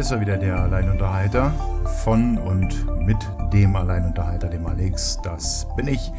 ist 0.00 0.12
er 0.12 0.20
wieder, 0.22 0.38
der 0.38 0.58
Alleinunterhalter. 0.58 1.52
Von 2.04 2.38
und 2.38 2.86
mit 3.04 3.18
dem 3.52 3.76
Alleinunterhalter, 3.76 4.48
dem 4.48 4.64
Alex. 4.64 5.18
Das 5.22 5.66
bin 5.76 5.88
ich. 5.88 6.10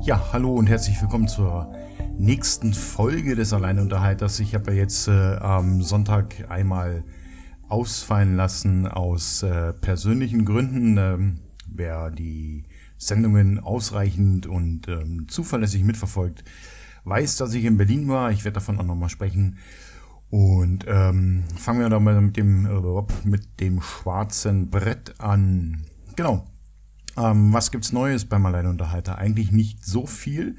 Ja, 0.00 0.32
hallo 0.32 0.52
und 0.52 0.66
herzlich 0.66 1.00
willkommen 1.00 1.28
zur 1.28 1.72
nächsten 2.18 2.74
Folge 2.74 3.36
des 3.36 3.52
Alleinunterhalters. 3.52 4.40
Ich 4.40 4.56
habe 4.56 4.72
ja 4.72 4.78
jetzt 4.78 5.06
äh, 5.06 5.36
am 5.36 5.82
Sonntag 5.82 6.50
einmal 6.50 7.04
ausfallen 7.68 8.34
lassen 8.34 8.88
aus 8.88 9.44
äh, 9.44 9.72
persönlichen 9.72 10.44
Gründen. 10.44 10.96
Ähm, 10.98 11.38
wer 11.68 12.10
die 12.10 12.64
Sendungen 12.98 13.60
ausreichend 13.60 14.48
und 14.48 14.88
ähm, 14.88 15.28
zuverlässig 15.28 15.84
mitverfolgt, 15.84 16.42
weiß, 17.04 17.36
dass 17.36 17.54
ich 17.54 17.66
in 17.66 17.76
Berlin 17.76 18.08
war. 18.08 18.32
Ich 18.32 18.44
werde 18.44 18.54
davon 18.54 18.80
auch 18.80 18.84
nochmal 18.84 19.10
sprechen. 19.10 19.58
Und 20.32 20.86
ähm, 20.88 21.44
fangen 21.58 21.80
wir 21.80 21.90
doch 21.90 22.00
mal 22.00 22.18
mit 22.18 22.38
dem, 22.38 22.64
äh, 22.64 23.28
mit 23.28 23.60
dem 23.60 23.82
schwarzen 23.82 24.70
Brett 24.70 25.20
an. 25.20 25.84
Genau. 26.16 26.46
Ähm, 27.18 27.52
was 27.52 27.70
gibt's 27.70 27.92
Neues 27.92 28.24
beim 28.24 28.46
Alleinunterhalter? 28.46 29.18
Eigentlich 29.18 29.52
nicht 29.52 29.84
so 29.84 30.06
viel. 30.06 30.56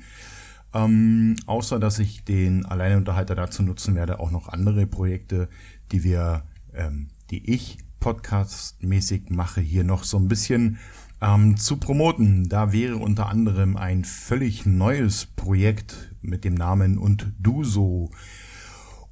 Ähm, 0.75 1.37
außer 1.47 1.79
dass 1.79 1.97
ich 1.97 2.23
den 2.23 2.67
Alleinunterhalter 2.67 3.33
dazu 3.33 3.63
nutzen 3.63 3.95
werde, 3.95 4.19
auch 4.19 4.29
noch 4.29 4.47
andere 4.47 4.85
Projekte, 4.85 5.49
die 5.91 6.03
wir, 6.03 6.43
ähm, 6.75 7.07
die 7.31 7.51
ich 7.51 7.79
podcastmäßig 7.99 9.31
mache, 9.31 9.61
hier 9.61 9.83
noch 9.83 10.03
so 10.03 10.17
ein 10.17 10.27
bisschen 10.27 10.77
ähm, 11.19 11.57
zu 11.57 11.77
promoten. 11.77 12.47
Da 12.47 12.73
wäre 12.73 12.97
unter 12.97 13.27
anderem 13.27 13.75
ein 13.75 14.05
völlig 14.05 14.67
neues 14.67 15.25
Projekt 15.25 16.15
mit 16.21 16.43
dem 16.43 16.53
Namen 16.53 16.99
Und 16.99 17.33
Du 17.39 17.63
so. 17.63 18.11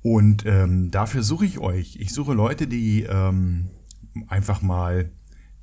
Und 0.03 0.45
ähm, 0.45 0.89
dafür 0.91 1.23
suche 1.23 1.45
ich 1.45 1.59
euch. 1.59 1.97
Ich 1.99 2.13
suche 2.13 2.33
Leute, 2.33 2.67
die 2.67 3.03
ähm, 3.03 3.69
einfach 4.27 4.61
mal 4.61 5.11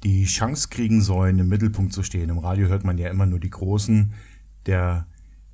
die 0.05 0.25
Chance 0.25 0.69
kriegen 0.69 1.03
sollen, 1.03 1.39
im 1.39 1.48
Mittelpunkt 1.48 1.92
zu 1.92 2.03
stehen. 2.03 2.31
Im 2.31 2.39
Radio 2.39 2.69
hört 2.69 2.84
man 2.84 2.98
ja 2.98 3.09
immer 3.11 3.27
nur 3.27 3.41
die 3.41 3.50
Großen 3.50 4.12
der, 4.66 5.06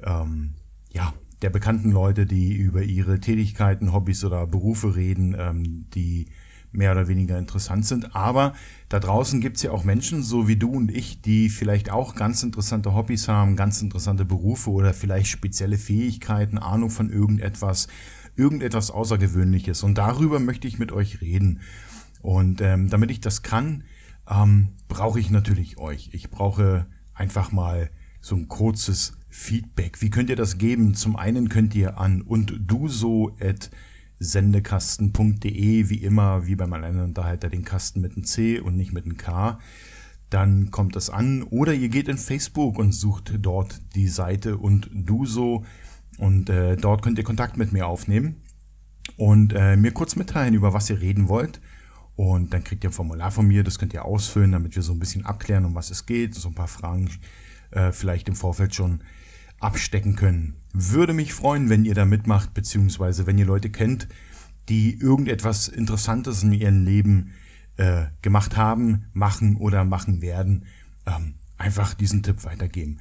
ähm, 0.02 0.54
ja, 0.92 1.14
der 1.40 1.50
bekannten 1.50 1.90
Leute, 1.90 2.26
die 2.26 2.54
über 2.54 2.82
ihre 2.82 3.20
Tätigkeiten, 3.20 3.92
Hobbys 3.92 4.24
oder 4.24 4.46
Berufe 4.46 4.96
reden, 4.96 5.34
ähm, 5.38 5.86
die 5.94 6.26
mehr 6.74 6.92
oder 6.92 7.08
weniger 7.08 7.38
interessant 7.38 7.86
sind. 7.86 8.14
Aber 8.16 8.54
da 8.88 8.98
draußen 8.98 9.40
gibt's 9.40 9.62
ja 9.62 9.70
auch 9.70 9.84
Menschen, 9.84 10.22
so 10.22 10.48
wie 10.48 10.56
du 10.56 10.70
und 10.70 10.90
ich, 10.90 11.22
die 11.22 11.48
vielleicht 11.48 11.90
auch 11.90 12.14
ganz 12.14 12.42
interessante 12.42 12.94
Hobbys 12.94 13.28
haben, 13.28 13.56
ganz 13.56 13.80
interessante 13.80 14.24
Berufe 14.24 14.70
oder 14.70 14.92
vielleicht 14.92 15.28
spezielle 15.28 15.78
Fähigkeiten, 15.78 16.58
Ahnung 16.58 16.90
von 16.90 17.10
irgendetwas, 17.10 17.86
irgendetwas 18.36 18.90
Außergewöhnliches. 18.90 19.82
Und 19.82 19.98
darüber 19.98 20.40
möchte 20.40 20.68
ich 20.68 20.78
mit 20.78 20.92
euch 20.92 21.20
reden. 21.20 21.60
Und 22.22 22.60
ähm, 22.60 22.88
damit 22.88 23.10
ich 23.10 23.20
das 23.20 23.42
kann, 23.42 23.84
ähm, 24.28 24.68
brauche 24.88 25.20
ich 25.20 25.30
natürlich 25.30 25.78
euch. 25.78 26.10
Ich 26.12 26.30
brauche 26.30 26.86
einfach 27.12 27.52
mal 27.52 27.90
so 28.20 28.34
ein 28.34 28.48
kurzes 28.48 29.18
Feedback. 29.28 30.00
Wie 30.00 30.10
könnt 30.10 30.30
ihr 30.30 30.36
das 30.36 30.58
geben? 30.58 30.94
Zum 30.94 31.16
einen 31.16 31.48
könnt 31.48 31.74
ihr 31.74 31.98
an 31.98 32.22
und 32.22 32.54
du 32.58 32.88
so 32.88 33.36
at 33.40 33.70
sendekasten.de, 34.18 35.88
wie 35.90 36.02
immer, 36.02 36.46
wie 36.46 36.56
beim 36.56 36.72
Alleinunterhalter, 36.72 37.50
den 37.50 37.64
Kasten 37.64 38.00
mit 38.00 38.12
einem 38.12 38.24
C 38.24 38.60
und 38.60 38.76
nicht 38.76 38.92
mit 38.92 39.04
einem 39.04 39.16
K. 39.16 39.58
Dann 40.30 40.70
kommt 40.70 40.96
das 40.96 41.10
an. 41.10 41.42
Oder 41.42 41.74
ihr 41.74 41.88
geht 41.88 42.08
in 42.08 42.16
Facebook 42.16 42.78
und 42.78 42.92
sucht 42.92 43.34
dort 43.40 43.80
die 43.94 44.08
Seite 44.08 44.56
und 44.56 44.88
du 44.92 45.26
so. 45.26 45.64
Und 46.18 46.48
äh, 46.48 46.76
dort 46.76 47.02
könnt 47.02 47.18
ihr 47.18 47.24
Kontakt 47.24 47.56
mit 47.56 47.72
mir 47.72 47.86
aufnehmen 47.86 48.36
und 49.16 49.52
äh, 49.52 49.76
mir 49.76 49.92
kurz 49.92 50.16
mitteilen, 50.16 50.54
über 50.54 50.72
was 50.72 50.90
ihr 50.90 51.00
reden 51.00 51.28
wollt. 51.28 51.60
Und 52.16 52.54
dann 52.54 52.62
kriegt 52.62 52.84
ihr 52.84 52.90
ein 52.90 52.94
Formular 52.94 53.30
von 53.30 53.46
mir, 53.46 53.64
das 53.64 53.78
könnt 53.78 53.92
ihr 53.92 54.04
ausfüllen, 54.04 54.52
damit 54.52 54.76
wir 54.76 54.82
so 54.82 54.92
ein 54.92 55.00
bisschen 55.00 55.26
abklären, 55.26 55.64
um 55.64 55.74
was 55.74 55.90
es 55.90 56.06
geht, 56.06 56.34
so 56.34 56.48
ein 56.48 56.54
paar 56.54 56.68
Fragen 56.68 57.10
äh, 57.72 57.90
vielleicht 57.90 58.28
im 58.28 58.36
Vorfeld 58.36 58.74
schon 58.74 59.02
abstecken 59.58 60.14
können. 60.14 60.54
Würde 60.72 61.12
mich 61.12 61.34
freuen, 61.34 61.70
wenn 61.70 61.84
ihr 61.84 61.94
da 61.94 62.04
mitmacht, 62.04 62.54
beziehungsweise 62.54 63.26
wenn 63.26 63.38
ihr 63.38 63.46
Leute 63.46 63.70
kennt, 63.70 64.08
die 64.68 64.98
irgendetwas 64.98 65.68
Interessantes 65.68 66.42
in 66.42 66.52
ihrem 66.52 66.84
Leben 66.84 67.32
äh, 67.76 68.04
gemacht 68.22 68.56
haben, 68.56 69.06
machen 69.12 69.56
oder 69.56 69.84
machen 69.84 70.22
werden. 70.22 70.66
Ähm, 71.06 71.34
einfach 71.58 71.94
diesen 71.94 72.22
Tipp 72.22 72.44
weitergeben. 72.44 73.00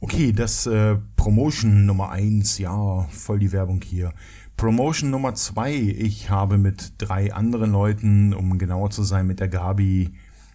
Okay, 0.00 0.30
das 0.30 0.64
äh, 0.66 0.96
Promotion 1.16 1.84
Nummer 1.84 2.10
eins, 2.10 2.58
ja, 2.58 3.02
voll 3.10 3.40
die 3.40 3.50
Werbung 3.50 3.82
hier. 3.82 4.12
Promotion 4.56 5.10
Nummer 5.10 5.34
zwei, 5.34 5.74
ich 5.74 6.30
habe 6.30 6.56
mit 6.56 6.92
drei 6.98 7.34
anderen 7.34 7.72
Leuten, 7.72 8.32
um 8.32 8.58
genauer 8.58 8.90
zu 8.90 9.02
sein, 9.02 9.26
mit 9.26 9.40
der 9.40 9.48
Gabi, 9.48 10.12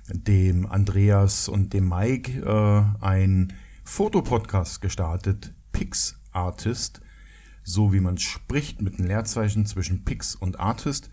dem 0.07 0.65
Andreas 0.65 1.49
und 1.49 1.73
dem 1.73 1.89
Mike, 1.89 2.39
äh, 2.39 3.03
ein 3.05 3.51
Fotopodcast 3.83 4.81
gestartet, 4.81 5.53
Pix 5.73 6.17
Artist, 6.31 7.01
so 7.63 7.91
wie 7.91 7.99
man 7.99 8.17
spricht, 8.17 8.81
mit 8.81 8.97
einem 8.97 9.09
Leerzeichen 9.09 9.65
zwischen 9.65 10.05
Pix 10.05 10.35
und 10.35 10.61
Artist. 10.61 11.09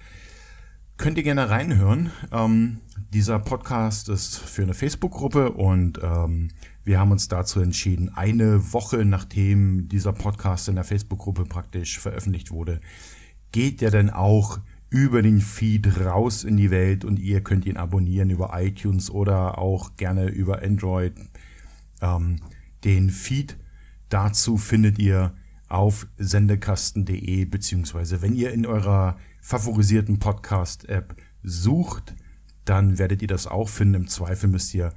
Könnt 0.98 1.16
ihr 1.16 1.24
gerne 1.24 1.50
reinhören. 1.50 2.12
Ähm, 2.30 2.78
dieser 3.12 3.40
Podcast 3.40 4.08
ist 4.08 4.38
für 4.38 4.62
eine 4.62 4.74
Facebook-Gruppe 4.74 5.50
und 5.50 5.98
ähm, 6.00 6.50
wir 6.84 6.98
haben 6.98 7.12
uns 7.12 7.28
dazu 7.28 7.60
entschieden, 7.60 8.08
eine 8.08 8.72
Woche 8.72 9.04
nachdem 9.04 9.88
dieser 9.88 10.12
Podcast 10.12 10.68
in 10.68 10.76
der 10.76 10.84
Facebook-Gruppe 10.84 11.44
praktisch 11.44 11.98
veröffentlicht 11.98 12.50
wurde, 12.50 12.80
geht 13.52 13.80
der 13.80 13.90
denn 13.90 14.10
auch 14.10 14.60
über 14.88 15.22
den 15.22 15.40
Feed 15.40 16.00
raus 16.04 16.42
in 16.42 16.56
die 16.56 16.70
Welt 16.70 17.04
und 17.04 17.18
ihr 17.18 17.42
könnt 17.42 17.64
ihn 17.64 17.76
abonnieren 17.76 18.30
über 18.30 18.50
iTunes 18.54 19.10
oder 19.10 19.58
auch 19.58 19.96
gerne 19.96 20.28
über 20.28 20.62
Android. 20.62 21.14
Ähm, 22.00 22.40
den 22.84 23.10
Feed 23.10 23.56
dazu 24.08 24.56
findet 24.56 24.98
ihr 24.98 25.34
auf 25.68 26.08
sendekasten.de 26.18 27.44
beziehungsweise 27.44 28.20
wenn 28.22 28.34
ihr 28.34 28.52
in 28.52 28.66
eurer 28.66 29.16
favorisierten 29.40 30.18
Podcast-App 30.18 31.14
sucht, 31.44 32.16
dann 32.64 32.98
werdet 32.98 33.22
ihr 33.22 33.28
das 33.28 33.46
auch 33.46 33.68
finden. 33.68 33.94
Im 33.94 34.08
Zweifel 34.08 34.48
müsst 34.48 34.74
ihr 34.74 34.92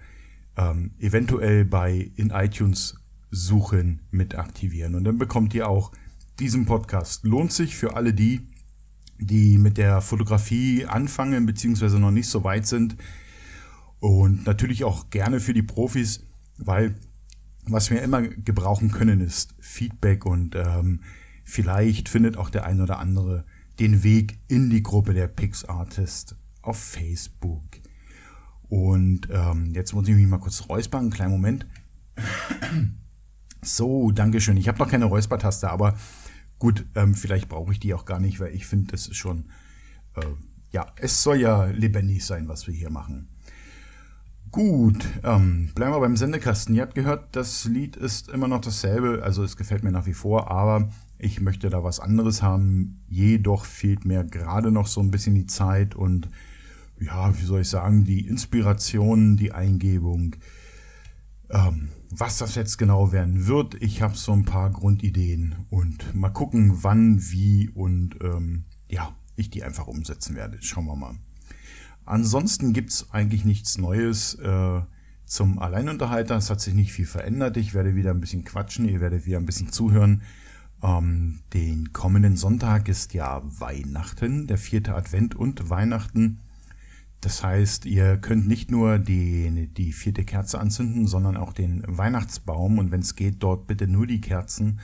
ähm, 0.58 0.92
eventuell 1.00 1.66
bei 1.66 2.12
in 2.16 2.30
iTunes 2.30 2.96
suchen 3.32 4.02
mit 4.12 4.36
aktivieren. 4.36 4.96
Und 4.96 5.04
dann 5.06 5.18
bekommt 5.18 5.54
ihr 5.54 5.68
auch 5.68 5.92
diesen 6.40 6.66
Podcast. 6.66 7.24
Lohnt 7.26 7.52
sich 7.52 7.76
für 7.76 7.96
alle 7.96 8.14
die, 8.14 8.48
die 9.18 9.58
mit 9.58 9.78
der 9.78 10.02
Fotografie 10.02 10.86
anfangen, 10.86 11.46
beziehungsweise 11.46 12.00
noch 12.00 12.12
nicht 12.12 12.28
so 12.28 12.44
weit 12.44 12.68
sind. 12.68 12.96
Und 14.00 14.46
natürlich 14.46 14.84
auch 14.84 15.10
gerne 15.10 15.40
für 15.40 15.54
die 15.54 15.64
Profis, 15.64 16.26
weil 16.58 16.96
was 17.66 17.90
wir 17.90 18.02
immer 18.02 18.22
gebrauchen 18.22 18.92
können, 18.92 19.22
ist 19.22 19.56
Feedback 19.60 20.26
und 20.26 20.56
ähm, 20.56 21.02
vielleicht 21.46 22.10
findet 22.10 22.36
auch 22.38 22.50
der 22.50 22.66
ein 22.66 22.82
oder 22.82 23.00
andere 23.00 23.46
den 23.80 24.04
Weg 24.04 24.38
in 24.48 24.70
die 24.70 24.84
Gruppe 24.84 25.14
der 25.14 25.28
Pix 25.28 25.64
Artist 25.66 26.36
auf 26.62 26.78
Facebook. 26.78 27.64
Und 28.74 29.28
ähm, 29.30 29.70
jetzt 29.76 29.94
muss 29.94 30.08
ich 30.08 30.16
mich 30.16 30.26
mal 30.26 30.40
kurz 30.40 30.68
räuspern, 30.68 31.02
einen 31.02 31.12
kleinen 31.12 31.32
Moment. 31.32 31.68
So, 33.66 34.12
Dankeschön. 34.12 34.58
Ich 34.58 34.68
habe 34.68 34.78
noch 34.80 34.90
keine 34.90 35.06
Räuspertaste, 35.06 35.70
aber 35.70 35.96
gut, 36.60 36.86
ähm, 36.96 37.16
vielleicht 37.16 37.48
brauche 37.48 37.72
ich 37.72 37.80
die 37.80 37.94
auch 37.94 38.04
gar 38.04 38.20
nicht, 38.20 38.42
weil 38.42 38.54
ich 38.54 38.66
finde, 38.66 38.92
das 38.92 39.08
ist 39.08 39.16
schon, 39.16 39.46
äh, 40.16 40.26
ja, 40.72 40.88
es 40.98 41.24
soll 41.24 41.40
ja 41.40 41.68
lebendig 41.68 42.26
sein, 42.26 42.50
was 42.50 42.68
wir 42.68 42.74
hier 42.74 42.90
machen. 42.90 43.30
Gut, 44.52 45.08
ähm, 45.24 45.70
bleiben 45.76 45.94
wir 45.94 46.02
beim 46.02 46.18
Sendekasten. 46.18 46.76
Ihr 46.76 46.82
habt 46.82 46.96
gehört, 46.96 47.38
das 47.38 47.64
Lied 47.64 47.96
ist 47.96 48.28
immer 48.28 48.50
noch 48.50 48.60
dasselbe, 48.60 49.22
also 49.24 49.46
es 49.46 49.56
gefällt 49.56 49.86
mir 49.86 49.94
nach 49.94 50.08
wie 50.08 50.14
vor, 50.14 50.52
aber 50.52 50.90
ich 51.20 51.40
möchte 51.40 51.70
da 51.70 51.86
was 51.86 52.02
anderes 52.02 52.42
haben. 52.42 53.02
Jedoch 53.08 53.64
fehlt 53.64 54.04
mir 54.04 54.26
gerade 54.26 54.72
noch 54.72 54.88
so 54.88 55.00
ein 55.00 55.12
bisschen 55.12 55.36
die 55.36 55.48
Zeit 55.48 55.96
und 55.96 56.28
ja, 57.06 57.38
wie 57.38 57.46
soll 57.46 57.62
ich 57.62 57.70
sagen, 57.70 58.04
die 58.04 58.28
Inspiration, 58.28 59.38
die 59.38 59.52
Eingebung. 59.52 60.36
Ähm, 61.50 61.90
was 62.10 62.38
das 62.38 62.56
jetzt 62.56 62.78
genau 62.78 63.12
werden 63.12 63.48
wird, 63.48 63.76
ich 63.82 64.02
habe 64.02 64.16
so 64.16 64.34
ein 64.34 64.46
paar 64.46 64.70
Grundideen 64.70 65.56
und 65.70 66.14
mal 66.16 66.30
gucken, 66.30 66.84
wann, 66.84 67.22
wie 67.32 67.70
und 67.70 68.18
ähm, 68.22 68.66
ja, 68.88 69.16
ich 69.36 69.50
die 69.50 69.64
einfach 69.64 69.88
umsetzen 69.88 70.36
werde. 70.36 70.58
Schauen 70.62 70.86
wir 70.86 70.96
mal. 70.96 71.16
Ansonsten 72.06 72.74
gibt's 72.74 73.08
eigentlich 73.12 73.46
nichts 73.46 73.78
Neues 73.78 74.36
äh, 74.36 74.82
zum 75.26 75.60
Alleinunterhalter. 75.60 76.36
Es 76.36 76.50
hat 76.50 76.62
sich 76.62 76.74
nicht 76.74 76.92
viel 76.92 77.06
verändert. 77.06 77.58
Ich 77.58 77.74
werde 77.74 77.96
wieder 77.96 78.12
ein 78.12 78.20
bisschen 78.20 78.44
quatschen, 78.44 78.88
ihr 78.88 79.00
werdet 79.00 79.26
wieder 79.26 79.38
ein 79.38 79.46
bisschen 79.46 79.72
zuhören. 79.72 80.22
Ähm, 80.84 81.40
den 81.54 81.94
kommenden 81.94 82.36
Sonntag 82.36 82.90
ist 82.90 83.14
ja 83.14 83.42
Weihnachten, 83.44 84.48
der 84.48 84.58
vierte 84.58 84.96
Advent 84.96 85.34
und 85.34 85.70
Weihnachten. 85.70 86.40
Das 87.24 87.42
heißt, 87.42 87.86
ihr 87.86 88.18
könnt 88.18 88.50
nicht 88.50 88.70
nur 88.70 89.00
die, 89.00 89.70
die 89.74 89.94
vierte 89.94 90.26
Kerze 90.26 90.60
anzünden, 90.60 91.08
sondern 91.08 91.38
auch 91.38 91.54
den 91.54 91.82
Weihnachtsbaum 91.88 92.80
und 92.80 92.92
wenn 92.92 93.00
es 93.00 93.16
geht, 93.16 93.42
dort 93.42 93.66
bitte 93.66 93.88
nur 93.88 94.06
die 94.06 94.20
Kerzen. 94.20 94.82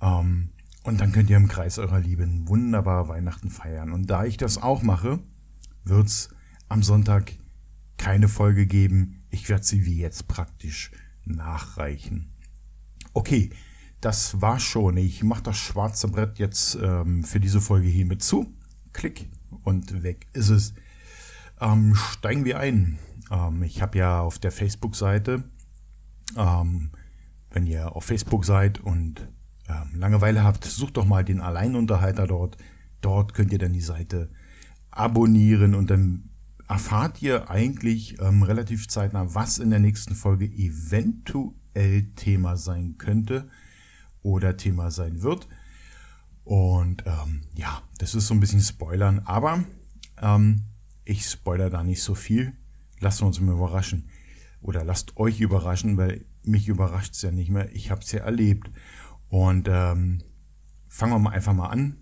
Ähm, 0.00 0.50
und 0.82 1.00
dann 1.00 1.12
könnt 1.12 1.30
ihr 1.30 1.36
im 1.36 1.46
Kreis 1.46 1.78
eurer 1.78 2.00
Lieben 2.00 2.48
wunderbar 2.48 3.06
Weihnachten 3.06 3.48
feiern. 3.48 3.92
Und 3.92 4.10
da 4.10 4.24
ich 4.24 4.36
das 4.36 4.60
auch 4.60 4.82
mache, 4.82 5.20
wird's 5.84 6.30
am 6.68 6.82
Sonntag 6.82 7.32
keine 7.96 8.26
Folge 8.26 8.66
geben. 8.66 9.22
Ich 9.30 9.48
werde 9.48 9.62
sie 9.62 9.86
wie 9.86 9.98
jetzt 9.98 10.26
praktisch 10.26 10.90
nachreichen. 11.24 12.32
Okay, 13.12 13.50
das 14.00 14.40
war 14.40 14.58
schon. 14.58 14.96
Ich 14.96 15.22
mache 15.22 15.44
das 15.44 15.58
schwarze 15.58 16.08
Brett 16.08 16.40
jetzt 16.40 16.76
ähm, 16.82 17.22
für 17.22 17.38
diese 17.38 17.60
Folge 17.60 17.86
hiermit 17.86 18.24
zu. 18.24 18.52
Klick 18.92 19.30
und 19.62 20.02
weg 20.02 20.26
ist 20.32 20.48
es. 20.48 20.74
Ähm, 21.62 21.94
steigen 21.94 22.44
wir 22.44 22.58
ein. 22.58 22.98
Ähm, 23.30 23.62
ich 23.62 23.80
habe 23.80 23.98
ja 23.98 24.20
auf 24.20 24.40
der 24.40 24.50
Facebook-Seite, 24.50 25.44
ähm, 26.36 26.90
wenn 27.50 27.66
ihr 27.66 27.94
auf 27.94 28.04
Facebook 28.04 28.44
seid 28.44 28.80
und 28.80 29.28
ähm, 29.68 30.00
Langeweile 30.00 30.42
habt, 30.42 30.64
sucht 30.64 30.96
doch 30.96 31.04
mal 31.04 31.24
den 31.24 31.40
Alleinunterhalter 31.40 32.26
dort. 32.26 32.56
Dort 33.00 33.34
könnt 33.34 33.52
ihr 33.52 33.58
dann 33.58 33.72
die 33.72 33.80
Seite 33.80 34.30
abonnieren 34.90 35.76
und 35.76 35.88
dann 35.88 36.30
erfahrt 36.68 37.22
ihr 37.22 37.48
eigentlich 37.48 38.20
ähm, 38.20 38.42
relativ 38.42 38.88
zeitnah, 38.88 39.32
was 39.34 39.58
in 39.58 39.70
der 39.70 39.78
nächsten 39.78 40.16
Folge 40.16 40.46
eventuell 40.46 42.12
Thema 42.16 42.56
sein 42.56 42.96
könnte 42.98 43.48
oder 44.22 44.56
Thema 44.56 44.90
sein 44.90 45.22
wird. 45.22 45.48
Und 46.44 47.04
ähm, 47.06 47.42
ja, 47.54 47.82
das 47.98 48.16
ist 48.16 48.26
so 48.26 48.34
ein 48.34 48.40
bisschen 48.40 48.60
Spoilern, 48.60 49.20
aber 49.20 49.64
ähm, 50.20 50.64
ich 51.04 51.26
spoiler 51.26 51.70
da 51.70 51.82
nicht 51.82 52.02
so 52.02 52.14
viel. 52.14 52.54
Lasst 53.00 53.22
uns 53.22 53.40
mal 53.40 53.52
überraschen. 53.52 54.08
Oder 54.60 54.84
lasst 54.84 55.16
euch 55.16 55.40
überraschen, 55.40 55.96
weil 55.96 56.24
mich 56.44 56.68
überrascht 56.68 57.14
es 57.14 57.22
ja 57.22 57.30
nicht 57.30 57.50
mehr. 57.50 57.74
Ich 57.74 57.90
habe 57.90 58.00
es 58.00 58.12
ja 58.12 58.20
erlebt. 58.20 58.70
Und 59.28 59.68
ähm, 59.68 60.22
fangen 60.88 61.12
wir 61.12 61.18
mal 61.18 61.30
einfach 61.30 61.54
mal 61.54 61.68
an. 61.68 61.96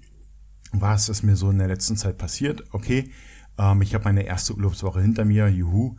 Was 0.72 1.08
ist 1.08 1.22
mir 1.22 1.36
so 1.36 1.50
in 1.50 1.58
der 1.58 1.68
letzten 1.68 1.96
Zeit 1.96 2.18
passiert? 2.18 2.64
Okay, 2.72 3.10
ähm, 3.58 3.82
ich 3.82 3.94
habe 3.94 4.04
meine 4.04 4.22
erste 4.22 4.54
Urlaubswoche 4.54 5.00
hinter 5.00 5.24
mir. 5.24 5.48
Juhu. 5.48 5.96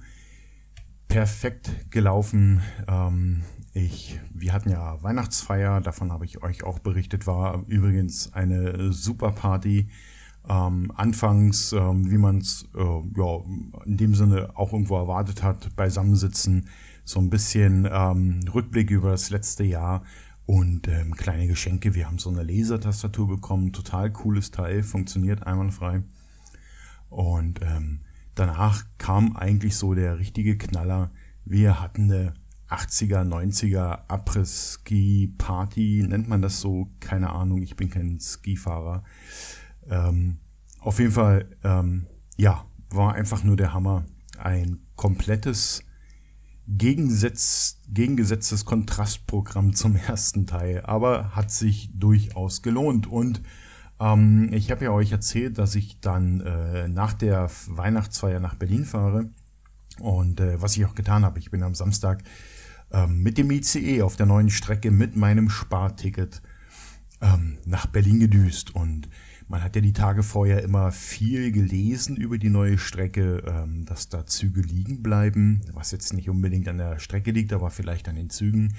Perfekt 1.07 1.91
gelaufen. 1.91 2.61
Ähm, 2.87 3.43
ich, 3.73 4.19
wir 4.33 4.53
hatten 4.53 4.69
ja 4.69 5.01
Weihnachtsfeier, 5.01 5.81
davon 5.81 6.11
habe 6.11 6.25
ich 6.25 6.43
euch 6.43 6.63
auch 6.63 6.79
berichtet, 6.79 7.27
war 7.27 7.63
übrigens 7.67 8.33
eine 8.33 8.91
super 8.91 9.31
Party. 9.31 9.89
Ähm, 10.49 10.91
anfangs, 10.95 11.71
ähm, 11.71 12.09
wie 12.09 12.17
man 12.17 12.39
es 12.39 12.67
äh, 12.75 12.79
ja, 12.79 13.39
in 13.85 13.97
dem 13.97 14.15
Sinne 14.15 14.49
auch 14.55 14.73
irgendwo 14.73 14.97
erwartet 14.97 15.43
hat, 15.43 15.75
beisammensitzen, 15.75 16.67
so 17.03 17.19
ein 17.19 17.29
bisschen 17.29 17.87
ähm, 17.91 18.39
Rückblick 18.53 18.89
über 18.89 19.11
das 19.11 19.29
letzte 19.29 19.63
Jahr 19.63 20.03
und 20.45 20.87
ähm, 20.87 21.15
kleine 21.15 21.47
Geschenke. 21.47 21.93
Wir 21.95 22.07
haben 22.07 22.17
so 22.17 22.29
eine 22.29 22.43
Lasertastatur 22.43 23.27
bekommen, 23.27 23.71
total 23.71 24.11
cooles 24.11 24.51
Teil, 24.51 24.83
funktioniert 24.83 25.45
einwandfrei. 25.45 26.03
Und 27.09 27.61
ähm, 27.61 28.01
danach 28.35 28.85
kam 28.97 29.35
eigentlich 29.35 29.75
so 29.75 29.93
der 29.93 30.17
richtige 30.19 30.57
Knaller. 30.57 31.11
Wir 31.45 31.79
hatten 31.81 32.11
eine 32.11 32.33
80er, 32.69 33.23
90er 33.27 34.07
Abriss-Ski-Party, 34.07 36.05
nennt 36.07 36.29
man 36.29 36.41
das 36.41 36.61
so, 36.61 36.89
keine 36.99 37.31
Ahnung, 37.31 37.61
ich 37.61 37.75
bin 37.75 37.89
kein 37.89 38.19
Skifahrer. 38.19 39.03
Ähm, 39.91 40.37
auf 40.79 40.97
jeden 40.97 41.11
Fall, 41.11 41.45
ähm, 41.63 42.07
ja, 42.37 42.65
war 42.89 43.13
einfach 43.13 43.43
nur 43.43 43.55
der 43.55 43.73
Hammer. 43.73 44.05
Ein 44.39 44.79
komplettes 44.95 45.83
Gegensetz, 46.67 47.81
gegengesetztes 47.89 48.65
Kontrastprogramm 48.65 49.75
zum 49.75 49.95
ersten 50.07 50.47
Teil, 50.47 50.81
aber 50.85 51.35
hat 51.35 51.51
sich 51.51 51.91
durchaus 51.93 52.61
gelohnt. 52.61 53.05
Und 53.05 53.41
ähm, 53.99 54.49
ich 54.53 54.71
habe 54.71 54.85
ja 54.85 54.91
euch 54.91 55.11
erzählt, 55.11 55.57
dass 55.57 55.75
ich 55.75 55.99
dann 55.99 56.41
äh, 56.41 56.87
nach 56.87 57.13
der 57.13 57.49
Weihnachtsfeier 57.67 58.39
nach 58.39 58.55
Berlin 58.55 58.85
fahre. 58.85 59.29
Und 59.99 60.39
äh, 60.39 60.61
was 60.61 60.75
ich 60.77 60.85
auch 60.85 60.95
getan 60.95 61.25
habe, 61.25 61.37
ich 61.37 61.51
bin 61.51 61.61
am 61.61 61.75
Samstag 61.75 62.23
ähm, 62.91 63.21
mit 63.21 63.37
dem 63.37 63.51
ICE 63.51 64.01
auf 64.01 64.15
der 64.15 64.25
neuen 64.25 64.49
Strecke 64.49 64.89
mit 64.89 65.15
meinem 65.15 65.49
Sparticket 65.49 66.41
ähm, 67.21 67.59
nach 67.65 67.85
Berlin 67.85 68.19
gedüst. 68.19 68.73
Und 68.73 69.07
man 69.51 69.61
hat 69.61 69.75
ja 69.75 69.81
die 69.81 69.91
Tage 69.91 70.23
vorher 70.23 70.63
immer 70.63 70.93
viel 70.93 71.51
gelesen 71.51 72.15
über 72.15 72.37
die 72.37 72.49
neue 72.49 72.77
Strecke, 72.77 73.43
ähm, 73.45 73.83
dass 73.83 74.07
da 74.07 74.25
Züge 74.25 74.61
liegen 74.61 75.03
bleiben, 75.03 75.61
was 75.73 75.91
jetzt 75.91 76.13
nicht 76.13 76.29
unbedingt 76.29 76.69
an 76.69 76.77
der 76.77 76.99
Strecke 76.99 77.31
liegt, 77.31 77.51
aber 77.51 77.69
vielleicht 77.69 78.07
an 78.07 78.15
den 78.15 78.29
Zügen. 78.29 78.73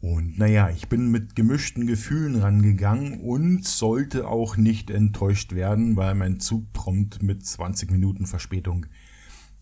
Und 0.00 0.38
naja, 0.38 0.70
ich 0.70 0.88
bin 0.88 1.10
mit 1.10 1.36
gemischten 1.36 1.86
Gefühlen 1.86 2.36
rangegangen 2.36 3.20
und 3.20 3.66
sollte 3.66 4.26
auch 4.28 4.56
nicht 4.56 4.90
enttäuscht 4.90 5.54
werden, 5.54 5.94
weil 5.96 6.14
mein 6.14 6.40
Zug 6.40 6.72
prompt 6.72 7.22
mit 7.22 7.44
20 7.44 7.90
Minuten 7.90 8.26
Verspätung 8.26 8.86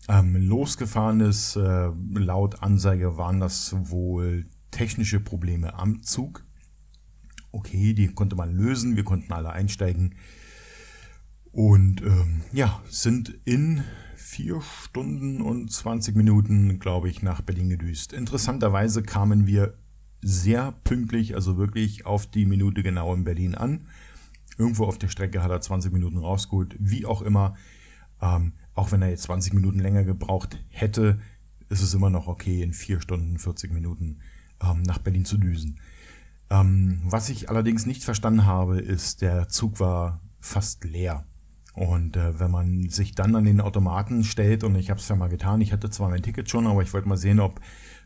ähm, 0.07 0.35
losgefahren 0.37 1.19
ist. 1.19 1.57
Äh, 1.57 1.89
laut 2.13 2.63
Anzeige 2.63 3.17
waren 3.17 3.41
das 3.41 3.75
wohl 3.89 4.45
technische 4.71 5.19
Probleme 5.19 5.73
am 5.77 6.03
Zug. 6.03 6.45
Okay, 7.55 7.93
die 7.93 8.09
konnte 8.09 8.35
man 8.35 8.53
lösen, 8.53 8.97
wir 8.97 9.05
konnten 9.05 9.31
alle 9.31 9.51
einsteigen. 9.51 10.15
Und 11.53 12.01
ähm, 12.01 12.41
ja, 12.51 12.81
sind 12.89 13.39
in 13.45 13.81
vier 14.17 14.59
Stunden 14.61 15.41
und 15.41 15.71
20 15.71 16.17
Minuten, 16.17 16.79
glaube 16.79 17.09
ich, 17.09 17.21
nach 17.21 17.39
Berlin 17.39 17.69
gedüst. 17.69 18.11
Interessanterweise 18.11 19.03
kamen 19.03 19.47
wir 19.47 19.77
sehr 20.21 20.73
pünktlich, 20.83 21.33
also 21.33 21.57
wirklich 21.57 22.05
auf 22.05 22.27
die 22.27 22.45
Minute 22.45 22.83
genau 22.83 23.13
in 23.13 23.23
Berlin 23.23 23.55
an. 23.55 23.87
Irgendwo 24.57 24.83
auf 24.83 24.97
der 24.97 25.07
Strecke 25.07 25.41
hat 25.41 25.51
er 25.51 25.61
20 25.61 25.93
Minuten 25.93 26.17
rausgeholt, 26.17 26.75
wie 26.77 27.05
auch 27.05 27.21
immer. 27.21 27.55
Ähm, 28.21 28.51
auch 28.73 28.91
wenn 28.91 29.01
er 29.01 29.11
jetzt 29.11 29.23
20 29.23 29.53
Minuten 29.53 29.79
länger 29.79 30.03
gebraucht 30.03 30.61
hätte, 30.67 31.21
ist 31.69 31.81
es 31.81 31.93
immer 31.93 32.09
noch 32.09 32.27
okay, 32.27 32.61
in 32.61 32.73
4 32.73 32.99
Stunden 32.99 33.39
40 33.39 33.71
Minuten 33.71 34.19
ähm, 34.61 34.81
nach 34.81 34.97
Berlin 34.97 35.23
zu 35.23 35.37
düsen. 35.37 35.79
Ähm, 36.49 37.01
was 37.03 37.29
ich 37.29 37.49
allerdings 37.49 37.85
nicht 37.85 38.03
verstanden 38.03 38.45
habe, 38.45 38.79
ist, 38.79 39.21
der 39.21 39.47
Zug 39.49 39.79
war 39.79 40.21
fast 40.39 40.83
leer. 40.83 41.25
Und 41.73 42.15
äh, 42.15 42.39
wenn 42.39 42.51
man 42.51 42.89
sich 42.89 43.15
dann 43.15 43.35
an 43.35 43.43
den 43.43 43.59
Automaten 43.59 44.23
stellt, 44.23 44.63
und 44.63 44.75
ich 44.75 44.89
habe 44.89 44.99
es 44.99 45.09
ja 45.09 45.15
mal 45.15 45.27
getan, 45.27 45.59
ich 45.61 45.73
hatte 45.73 45.89
zwar 45.89 46.09
mein 46.09 46.21
Ticket 46.21 46.49
schon, 46.49 46.67
aber 46.67 46.81
ich 46.81 46.93
wollte 46.93 47.09
mal 47.09 47.17
sehen, 47.17 47.39
ob 47.39 47.59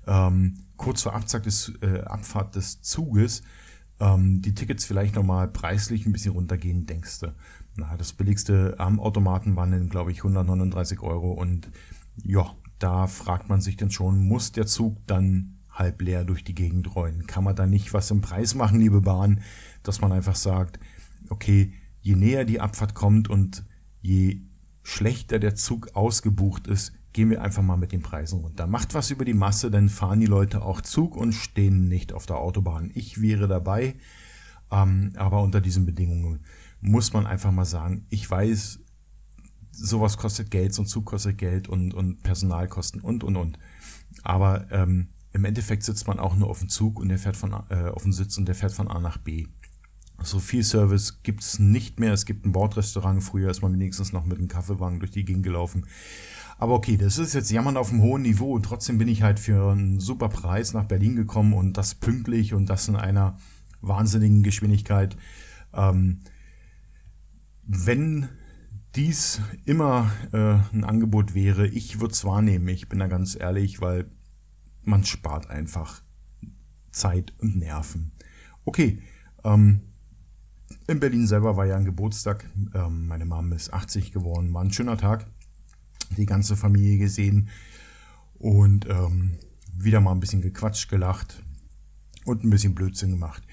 ähm, 0.08 0.56
kurz 0.78 1.04
vor 1.04 1.14
Abfahrt 1.14 1.46
des, 1.46 1.74
äh, 1.82 2.02
Abfahrt 2.02 2.56
des 2.56 2.82
Zuges 2.82 3.44
ähm, 4.00 4.42
die 4.42 4.56
Tickets 4.56 4.86
vielleicht 4.86 5.16
nochmal 5.16 5.48
preislich 5.48 6.06
ein 6.06 6.14
bisschen 6.14 6.34
runtergehen, 6.34 6.86
denkst 6.86 7.20
du. 7.20 7.34
Na, 7.76 7.96
das 7.98 8.14
billigste 8.14 8.76
am 8.80 9.00
Automaten 9.00 9.56
waren 9.56 9.90
glaube 9.90 10.12
ich, 10.12 10.20
139 10.20 11.02
Euro. 11.02 11.32
Und 11.32 11.70
ja, 12.24 12.56
da 12.80 13.08
fragt 13.08 13.50
man 13.50 13.62
sich 13.62 13.78
dann 13.78 13.92
schon, 13.92 14.20
muss 14.20 14.52
der 14.52 14.66
Zug 14.66 14.98
dann 15.06 15.59
halb 15.80 16.02
leer 16.02 16.26
durch 16.26 16.44
die 16.44 16.56
Gegend 16.56 16.96
rollen? 16.96 17.26
Kann 17.26 17.44
man 17.44 17.56
da 17.56 17.66
nicht 17.66 17.94
was 17.94 18.12
im 18.12 18.22
Preis 18.22 18.54
machen, 18.54 18.80
liebe 18.80 19.02
Bahn, 19.02 19.42
dass 19.82 20.02
man 20.02 20.12
einfach 20.12 20.36
sagt, 20.36 20.80
okay, 21.30 21.74
je 22.02 22.16
näher 22.16 22.46
die 22.46 22.60
Abfahrt 22.60 22.94
kommt 22.94 23.30
und 23.30 23.64
je 24.02 24.42
schlechter 24.84 25.40
der 25.40 25.56
Zug 25.56 25.96
ausgebucht 25.96 26.68
ist, 26.68 26.94
gehen 27.14 27.30
wir 27.30 27.42
einfach 27.42 27.64
mal 27.64 27.78
mit 27.78 27.92
den 27.92 28.02
Preisen 28.02 28.40
runter. 28.40 28.68
Macht 28.68 28.94
was 28.94 29.12
über 29.12 29.26
die 29.26 29.34
Masse, 29.34 29.72
dann 29.72 29.90
fahren 29.90 30.20
die 30.20 30.26
Leute 30.26 30.62
auch 30.62 30.82
Zug 30.82 31.16
und 31.16 31.34
stehen 31.34 31.88
nicht 31.88 32.14
auf 32.14 32.26
der 32.26 32.38
Autobahn. 32.38 32.92
Ich 32.94 33.22
wäre 33.22 33.48
dabei, 33.48 33.96
ähm, 34.72 35.14
aber 35.16 35.42
unter 35.42 35.62
diesen 35.62 35.86
Bedingungen 35.86 36.42
muss 36.82 37.14
man 37.14 37.26
einfach 37.26 37.52
mal 37.52 37.66
sagen, 37.66 38.06
ich 38.10 38.30
weiß, 38.30 38.80
sowas 39.72 40.18
kostet 40.18 40.52
Geld, 40.52 40.74
so 40.74 40.84
ein 40.84 40.88
Zug 40.88 41.06
kostet 41.06 41.38
Geld 41.38 41.68
und, 41.68 41.94
und 41.94 42.22
Personalkosten 42.24 43.02
und, 43.02 43.24
und, 43.24 43.36
und. 43.36 43.60
Aber 44.24 44.72
ähm, 44.72 45.10
im 45.32 45.46
Endeffekt 45.46 45.84
sitzt 45.84 46.08
man 46.08 46.20
auch 46.20 46.36
nur 46.36 46.50
auf 46.50 46.60
dem 46.60 46.70
Zug 46.70 47.00
und 47.00 47.10
der 47.10 47.20
fährt 47.20 47.38
von, 47.38 47.54
äh, 47.70 47.90
auf 47.90 48.04
dem 48.04 48.14
Sitz 48.14 48.38
und 48.38 48.48
der 48.48 48.56
fährt 48.56 48.74
von 48.74 48.88
A 48.88 49.00
nach 49.00 49.18
B. 49.18 49.48
So 50.22 50.40
viel 50.40 50.64
Service 50.64 51.24
gibt 51.24 51.42
es 51.42 51.60
nicht 51.60 52.00
mehr. 52.00 52.14
Es 52.14 52.26
gibt 52.26 52.46
ein 52.46 52.52
Bordrestaurant. 52.52 53.24
Früher 53.24 53.50
ist 53.50 53.62
man 53.62 53.74
wenigstens 53.74 54.12
noch 54.12 54.26
mit 54.26 54.38
einem 54.38 54.48
Kaffeewagen 54.48 55.00
durch 55.00 55.12
die 55.12 55.24
Gegend 55.24 55.44
gelaufen. 55.44 55.86
Aber 56.58 56.74
okay, 56.74 56.98
das 56.98 57.18
ist 57.18 57.34
jetzt 57.34 57.52
Jammern 57.52 57.78
auf 57.78 57.90
einem 57.90 58.02
hohen 58.02 58.24
Niveau 58.24 58.54
und 58.54 58.64
trotzdem 58.64 58.98
bin 58.98 59.08
ich 59.08 59.22
halt 59.22 59.40
für 59.40 59.72
einen 59.72 60.02
super 60.02 60.28
Preis 60.28 60.74
nach 60.74 60.86
Berlin 60.86 61.16
gekommen 61.16 61.54
und 61.54 61.78
das 61.78 61.96
pünktlich 61.96 62.54
und 62.54 62.66
das 62.66 62.88
in 62.90 62.98
einer 62.98 63.38
wahnsinnigen 63.80 64.44
Geschwindigkeit. 64.44 65.16
Ähm, 65.74 66.20
wenn 67.66 68.28
dies 68.96 69.40
immer 69.66 70.12
äh, 70.34 70.58
ein 70.74 70.84
Angebot 70.84 71.34
wäre, 71.34 71.68
ich 71.68 72.02
würde 72.02 72.14
es 72.14 72.26
wahrnehmen. 72.26 72.68
Ich 72.68 72.90
bin 72.90 73.00
da 73.00 73.08
ganz 73.08 73.38
ehrlich, 73.40 73.80
weil 73.80 74.10
man 74.84 75.04
spart 75.04 75.50
einfach 75.50 76.02
Zeit 76.92 77.34
und 77.40 77.58
Nerven. 77.58 78.12
Okay, 78.66 79.02
ähm, 79.44 79.82
in 80.88 81.00
Berlin 81.00 81.28
selber 81.28 81.58
war 81.58 81.66
ja 81.66 81.76
ein 81.76 81.86
Geburtstag. 81.86 82.50
Ähm, 82.74 83.08
meine 83.08 83.26
Mom 83.26 83.52
ist 83.52 83.74
80 83.74 84.12
geworden, 84.12 84.54
war 84.54 84.64
ein 84.64 84.74
schöner 84.74 84.98
Tag 84.98 85.28
die 86.18 86.26
ganze 86.26 86.56
Familie 86.56 86.98
gesehen 86.98 87.50
und 88.36 88.88
ähm, 88.90 89.38
wieder 89.74 90.02
mal 90.02 90.12
ein 90.12 90.20
bisschen 90.20 90.42
gequatscht, 90.42 90.90
gelacht 90.90 91.44
und 92.26 92.44
ein 92.44 92.50
bisschen 92.50 92.76
Blödsinn 92.76 93.12
gemacht. 93.12 93.44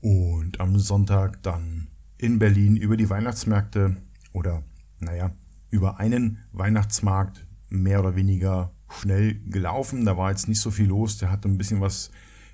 Und 0.00 0.60
am 0.60 0.78
Sonntag 0.78 1.42
dann 1.42 1.88
in 2.18 2.38
Berlin 2.38 2.76
über 2.76 2.96
die 2.96 3.10
Weihnachtsmärkte 3.10 3.96
oder 4.32 4.62
naja, 4.98 5.32
über 5.70 5.98
einen 5.98 6.38
Weihnachtsmarkt 6.52 7.46
mehr 7.68 8.00
oder 8.00 8.16
weniger 8.16 8.72
schnell 9.00 9.40
gelaufen. 9.46 10.04
Da 10.04 10.16
war 10.16 10.30
jetzt 10.30 10.48
nicht 10.48 10.60
so 10.60 10.70
viel 10.70 10.86
los. 10.86 11.18
Der 11.18 11.30
hatte 11.30 11.48
ein 11.48 11.58
bisschen 11.58 11.80
was 11.80 12.10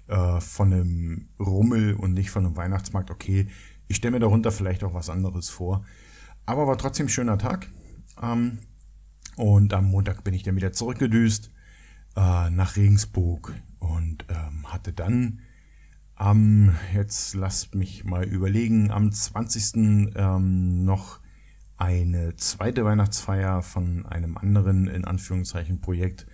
äh, 0.07 0.40
von 0.40 0.73
einem 0.73 1.28
Rummel 1.38 1.95
und 1.95 2.14
nicht 2.14 2.30
von 2.30 2.45
einem 2.45 2.57
Weihnachtsmarkt. 2.57 3.11
Okay, 3.11 3.49
ich 3.87 3.97
stelle 3.97 4.12
mir 4.12 4.21
darunter 4.21 4.52
vielleicht 4.52 4.85
auch 4.85 4.95
was 4.95 5.11
anderes 5.11 5.49
vor. 5.49 5.85
Aber 6.47 6.66
war 6.66 6.78
trotzdem 6.78 7.07
ein 7.07 7.11
schöner 7.11 7.38
Tag. 7.38 7.71
Ähm, 8.23 8.59
und 9.37 9.73
am 9.73 9.87
Montag 9.87 10.25
bin 10.25 10.35
ich 10.35 10.42
dann 10.42 10.57
wieder 10.57 10.73
zurückgedüst 10.73 11.50
äh, 12.16 12.50
nach 12.50 12.76
Regensburg 12.76 13.54
und 13.78 14.25
ähm, 14.28 14.73
hatte 14.73 14.92
dann 14.92 15.40
am, 16.16 16.75
jetzt 16.92 17.35
lasst 17.35 17.76
mich 17.76 18.04
mal 18.04 18.25
überlegen, 18.25 18.90
am 18.90 19.12
20. 19.12 20.12
Ähm, 20.16 20.85
noch 20.85 21.21
eine 21.78 22.35
zweite 22.37 22.85
Weihnachtsfeier 22.85 23.62
von 23.62 24.04
einem 24.06 24.37
anderen, 24.37 24.88
in 24.88 25.04
Anführungszeichen, 25.04 25.80
Projekt. 25.80 26.26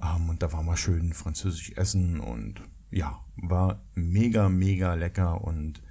Ähm, 0.00 0.28
und 0.28 0.42
da 0.42 0.52
war 0.52 0.62
mal 0.62 0.76
schön 0.76 1.12
französisch 1.14 1.72
essen 1.72 2.20
und 2.20 2.62
ja, 2.90 3.24
war 3.36 3.82
mega, 3.94 4.48
mega 4.48 4.94
lecker 4.94 5.42
und 5.42 5.82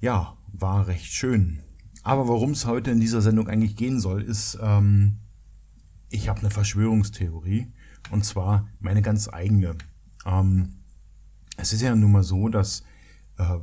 ja, 0.00 0.36
war 0.52 0.86
recht 0.88 1.12
schön. 1.12 1.60
Aber 2.02 2.26
worum 2.26 2.52
es 2.52 2.64
heute 2.64 2.90
in 2.90 3.00
dieser 3.00 3.20
Sendung 3.20 3.46
eigentlich 3.46 3.76
gehen 3.76 4.00
soll, 4.00 4.22
ist, 4.22 4.58
ähm, 4.62 5.18
ich 6.08 6.28
habe 6.28 6.40
eine 6.40 6.50
Verschwörungstheorie 6.50 7.70
und 8.10 8.24
zwar 8.24 8.68
meine 8.80 9.02
ganz 9.02 9.28
eigene. 9.28 9.76
Ähm, 10.24 10.76
es 11.58 11.74
ist 11.74 11.82
ja 11.82 11.94
nun 11.94 12.12
mal 12.12 12.22
so, 12.22 12.48
dass 12.48 12.84
äh, 13.36 13.58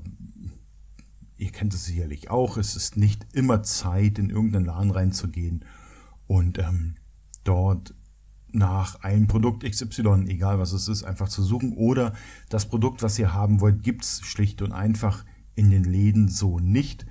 ihr 1.37 1.51
kennt 1.51 1.73
es 1.73 1.85
sicherlich 1.85 2.29
auch, 2.29 2.57
es 2.57 2.75
ist 2.75 2.97
nicht 2.97 3.25
immer 3.33 3.63
Zeit, 3.63 4.19
in 4.19 4.29
irgendeinen 4.29 4.65
Laden 4.65 4.91
reinzugehen 4.91 5.63
und 6.27 6.57
ähm, 6.57 6.95
dort 7.43 7.93
nach 8.51 9.01
einem 9.03 9.27
Produkt 9.27 9.63
XY, 9.63 10.25
egal 10.27 10.59
was 10.59 10.71
es 10.71 10.87
ist, 10.87 11.03
einfach 11.03 11.29
zu 11.29 11.43
suchen. 11.43 11.73
Oder 11.73 12.13
das 12.49 12.67
Produkt, 12.67 13.03
was 13.03 13.19
ihr 13.19 13.33
haben 13.33 13.61
wollt, 13.61 13.83
gibt 13.83 14.03
es 14.03 14.21
schlicht 14.21 14.61
und 14.61 14.71
einfach 14.71 15.25
in 15.55 15.69
den 15.69 15.83
Läden 15.83 16.27
so 16.27 16.59
nicht, 16.59 17.05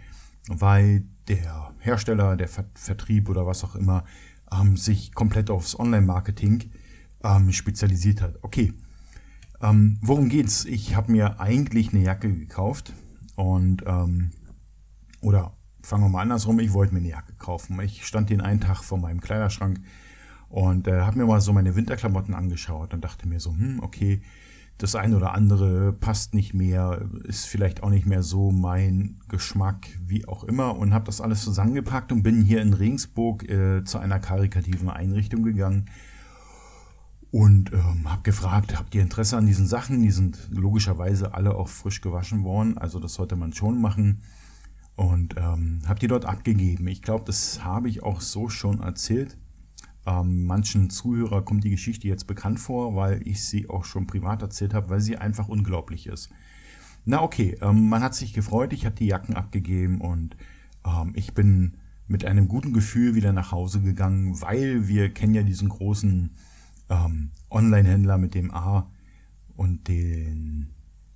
weil 0.48 1.04
der 1.28 1.74
Hersteller, 1.78 2.36
der 2.36 2.48
Vertrieb 2.48 3.28
oder 3.28 3.46
was 3.46 3.64
auch 3.64 3.74
immer 3.76 4.04
ähm, 4.52 4.76
sich 4.76 5.14
komplett 5.14 5.50
aufs 5.50 5.78
Online-Marketing 5.78 6.70
ähm, 7.22 7.52
spezialisiert 7.52 8.22
hat. 8.22 8.42
Okay, 8.42 8.72
ähm, 9.60 9.98
worum 10.00 10.28
geht's? 10.28 10.64
Ich 10.64 10.96
habe 10.96 11.12
mir 11.12 11.40
eigentlich 11.40 11.92
eine 11.92 12.02
Jacke 12.02 12.32
gekauft 12.32 12.92
und 13.36 13.84
ähm, 13.86 14.30
oder 15.20 15.52
fangen 15.82 16.04
wir 16.04 16.08
mal 16.08 16.22
andersrum, 16.22 16.58
ich 16.58 16.72
wollte 16.72 16.92
mir 16.92 17.00
eine 17.00 17.10
Jacke 17.10 17.32
kaufen. 17.38 17.80
Ich 17.80 18.04
stand 18.04 18.30
den 18.30 18.40
einen 18.40 18.60
Tag 18.60 18.82
vor 18.82 18.98
meinem 18.98 19.20
Kleiderschrank 19.20 19.80
und 20.48 20.88
äh, 20.88 21.02
habe 21.02 21.18
mir 21.18 21.26
mal 21.26 21.40
so 21.40 21.52
meine 21.52 21.76
Winterklamotten 21.76 22.34
angeschaut 22.34 22.92
und 22.92 23.04
dachte 23.04 23.28
mir 23.28 23.40
so, 23.40 23.50
hm, 23.50 23.80
okay, 23.82 24.20
das 24.78 24.94
eine 24.94 25.16
oder 25.16 25.32
andere 25.32 25.92
passt 25.92 26.34
nicht 26.34 26.52
mehr, 26.52 27.00
ist 27.24 27.46
vielleicht 27.46 27.82
auch 27.82 27.88
nicht 27.88 28.04
mehr 28.04 28.22
so 28.22 28.50
mein 28.50 29.20
Geschmack, 29.28 29.86
wie 30.04 30.28
auch 30.28 30.44
immer. 30.44 30.76
Und 30.76 30.92
habe 30.92 31.06
das 31.06 31.22
alles 31.22 31.42
zusammengepackt 31.42 32.12
und 32.12 32.22
bin 32.22 32.42
hier 32.42 32.60
in 32.60 32.74
Regensburg 32.74 33.48
äh, 33.48 33.84
zu 33.84 33.98
einer 33.98 34.18
karikativen 34.18 34.90
Einrichtung 34.90 35.44
gegangen 35.44 35.88
und 37.36 37.70
ähm, 37.74 38.10
habe 38.10 38.22
gefragt, 38.22 38.78
habt 38.78 38.94
ihr 38.94 39.02
Interesse 39.02 39.36
an 39.36 39.44
diesen 39.44 39.66
Sachen? 39.66 40.00
Die 40.00 40.10
sind 40.10 40.48
logischerweise 40.50 41.34
alle 41.34 41.54
auch 41.54 41.68
frisch 41.68 42.00
gewaschen 42.00 42.44
worden, 42.44 42.78
also 42.78 42.98
das 42.98 43.12
sollte 43.12 43.36
man 43.36 43.52
schon 43.52 43.78
machen. 43.78 44.22
Und 44.94 45.34
ähm, 45.36 45.82
habt 45.86 46.02
ihr 46.02 46.08
dort 46.08 46.24
abgegeben. 46.24 46.88
Ich 46.88 47.02
glaube, 47.02 47.24
das 47.26 47.62
habe 47.62 47.90
ich 47.90 48.02
auch 48.02 48.22
so 48.22 48.48
schon 48.48 48.80
erzählt. 48.80 49.36
Ähm, 50.06 50.46
manchen 50.46 50.88
Zuhörer 50.88 51.42
kommt 51.42 51.64
die 51.64 51.68
Geschichte 51.68 52.08
jetzt 52.08 52.26
bekannt 52.26 52.58
vor, 52.58 52.96
weil 52.96 53.20
ich 53.28 53.44
sie 53.44 53.68
auch 53.68 53.84
schon 53.84 54.06
privat 54.06 54.40
erzählt 54.40 54.72
habe, 54.72 54.88
weil 54.88 55.02
sie 55.02 55.18
einfach 55.18 55.46
unglaublich 55.46 56.06
ist. 56.06 56.30
Na 57.04 57.20
okay, 57.20 57.58
ähm, 57.60 57.90
man 57.90 58.02
hat 58.02 58.14
sich 58.14 58.32
gefreut, 58.32 58.72
ich 58.72 58.86
habe 58.86 58.96
die 58.96 59.08
Jacken 59.08 59.36
abgegeben 59.36 60.00
und 60.00 60.38
ähm, 60.86 61.12
ich 61.14 61.34
bin 61.34 61.76
mit 62.06 62.24
einem 62.24 62.48
guten 62.48 62.72
Gefühl 62.72 63.14
wieder 63.14 63.34
nach 63.34 63.52
Hause 63.52 63.82
gegangen, 63.82 64.40
weil 64.40 64.88
wir 64.88 65.10
kennen 65.10 65.34
ja 65.34 65.42
diesen 65.42 65.68
großen 65.68 66.30
ähm, 66.88 67.30
Online-Händler 67.50 68.18
mit 68.18 68.34
dem 68.34 68.52
A 68.52 68.90
und 69.56 69.88
den 69.88 70.74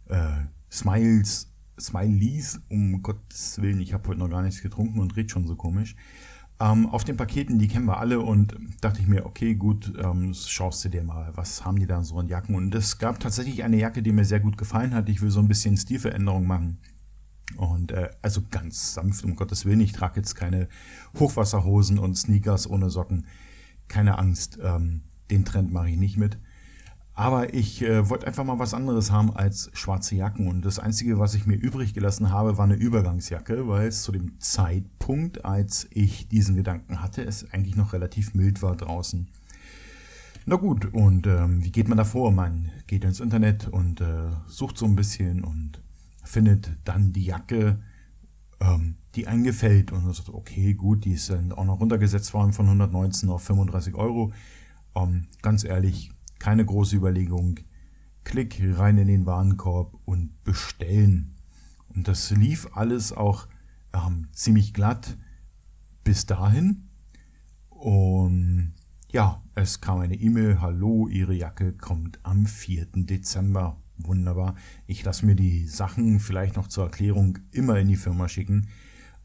äh, 0.08 0.44
Smiles, 0.70 1.52
Smileys, 1.78 2.60
um 2.68 3.02
Gottes 3.02 3.60
Willen, 3.60 3.80
ich 3.80 3.92
habe 3.92 4.08
heute 4.08 4.20
noch 4.20 4.30
gar 4.30 4.42
nichts 4.42 4.62
getrunken 4.62 5.00
und 5.00 5.16
red 5.16 5.30
schon 5.30 5.46
so 5.46 5.56
komisch. 5.56 5.96
Ähm, 6.60 6.86
auf 6.86 7.04
den 7.04 7.16
Paketen, 7.16 7.58
die 7.58 7.68
kennen 7.68 7.86
wir 7.86 7.98
alle 7.98 8.20
und 8.20 8.54
dachte 8.82 9.00
ich 9.00 9.06
mir, 9.06 9.24
okay, 9.24 9.54
gut, 9.54 9.94
ähm, 9.98 10.34
schaust 10.34 10.84
du 10.84 10.90
dir 10.90 11.02
mal, 11.02 11.32
was 11.34 11.64
haben 11.64 11.78
die 11.78 11.86
da 11.86 12.02
so 12.04 12.18
an 12.18 12.28
Jacken? 12.28 12.54
Und 12.54 12.74
es 12.74 12.98
gab 12.98 13.18
tatsächlich 13.18 13.64
eine 13.64 13.78
Jacke, 13.78 14.02
die 14.02 14.12
mir 14.12 14.26
sehr 14.26 14.40
gut 14.40 14.58
gefallen 14.58 14.94
hat. 14.94 15.08
Ich 15.08 15.22
will 15.22 15.30
so 15.30 15.40
ein 15.40 15.48
bisschen 15.48 15.78
Stilveränderung 15.78 16.46
machen. 16.46 16.78
Und 17.56 17.92
äh, 17.92 18.10
also 18.20 18.42
ganz 18.50 18.92
sanft, 18.92 19.24
um 19.24 19.36
Gottes 19.36 19.64
Willen. 19.64 19.80
Ich 19.80 19.92
trage 19.92 20.20
jetzt 20.20 20.34
keine 20.34 20.68
Hochwasserhosen 21.18 21.98
und 21.98 22.16
Sneakers 22.16 22.68
ohne 22.68 22.90
Socken. 22.90 23.26
Keine 23.88 24.18
Angst, 24.18 24.58
ähm, 24.62 25.02
den 25.30 25.44
Trend 25.44 25.72
mache 25.72 25.90
ich 25.90 25.96
nicht 25.96 26.16
mit. 26.16 26.38
Aber 27.14 27.52
ich 27.52 27.82
äh, 27.82 28.08
wollte 28.08 28.26
einfach 28.26 28.44
mal 28.44 28.58
was 28.58 28.72
anderes 28.72 29.10
haben 29.10 29.36
als 29.36 29.70
schwarze 29.74 30.14
Jacken. 30.14 30.48
Und 30.48 30.64
das 30.64 30.78
Einzige, 30.78 31.18
was 31.18 31.34
ich 31.34 31.44
mir 31.44 31.56
übrig 31.56 31.92
gelassen 31.92 32.30
habe, 32.30 32.56
war 32.56 32.64
eine 32.64 32.76
Übergangsjacke, 32.76 33.68
weil 33.68 33.88
es 33.88 34.02
zu 34.02 34.12
dem 34.12 34.40
Zeitpunkt, 34.40 35.44
als 35.44 35.86
ich 35.90 36.28
diesen 36.28 36.56
Gedanken 36.56 37.02
hatte, 37.02 37.22
es 37.22 37.52
eigentlich 37.52 37.76
noch 37.76 37.92
relativ 37.92 38.34
mild 38.34 38.62
war 38.62 38.74
draußen. 38.74 39.28
Na 40.46 40.56
gut, 40.56 40.94
und 40.94 41.26
ähm, 41.26 41.62
wie 41.62 41.70
geht 41.70 41.88
man 41.88 41.98
da 41.98 42.04
vor? 42.04 42.32
Man 42.32 42.70
geht 42.86 43.04
ins 43.04 43.20
Internet 43.20 43.68
und 43.68 44.00
äh, 44.00 44.30
sucht 44.46 44.78
so 44.78 44.86
ein 44.86 44.96
bisschen 44.96 45.44
und 45.44 45.82
findet 46.24 46.70
dann 46.84 47.12
die 47.12 47.24
Jacke, 47.24 47.80
ähm, 48.60 48.94
die 49.14 49.26
einem 49.26 49.44
gefällt. 49.44 49.92
Und 49.92 50.10
sagt, 50.14 50.30
okay, 50.30 50.72
gut, 50.72 51.04
die 51.04 51.12
ist 51.12 51.28
dann 51.28 51.52
auch 51.52 51.66
noch 51.66 51.80
runtergesetzt 51.80 52.32
worden 52.32 52.54
von 52.54 52.64
119 52.64 53.28
auf 53.28 53.42
35 53.42 53.94
Euro. 53.94 54.32
Ähm, 54.94 55.26
ganz 55.42 55.64
ehrlich, 55.64 56.10
keine 56.38 56.64
große 56.64 56.96
Überlegung. 56.96 57.60
Klick 58.24 58.60
rein 58.62 58.98
in 58.98 59.08
den 59.08 59.26
Warenkorb 59.26 59.96
und 60.04 60.42
bestellen. 60.44 61.36
Und 61.88 62.06
das 62.08 62.30
lief 62.30 62.68
alles 62.72 63.12
auch 63.12 63.48
ähm, 63.92 64.28
ziemlich 64.32 64.74
glatt 64.74 65.16
bis 66.04 66.26
dahin. 66.26 66.88
Und 67.68 68.74
ja, 69.10 69.42
es 69.54 69.80
kam 69.80 70.00
eine 70.00 70.14
E-Mail, 70.14 70.60
hallo, 70.60 71.08
Ihre 71.08 71.34
Jacke 71.34 71.72
kommt 71.72 72.20
am 72.22 72.46
4. 72.46 72.86
Dezember. 72.94 73.80
Wunderbar. 73.96 74.54
Ich 74.86 75.04
lasse 75.04 75.26
mir 75.26 75.34
die 75.34 75.66
Sachen 75.66 76.20
vielleicht 76.20 76.56
noch 76.56 76.68
zur 76.68 76.84
Erklärung 76.84 77.38
immer 77.50 77.78
in 77.78 77.88
die 77.88 77.96
Firma 77.96 78.28
schicken. 78.28 78.68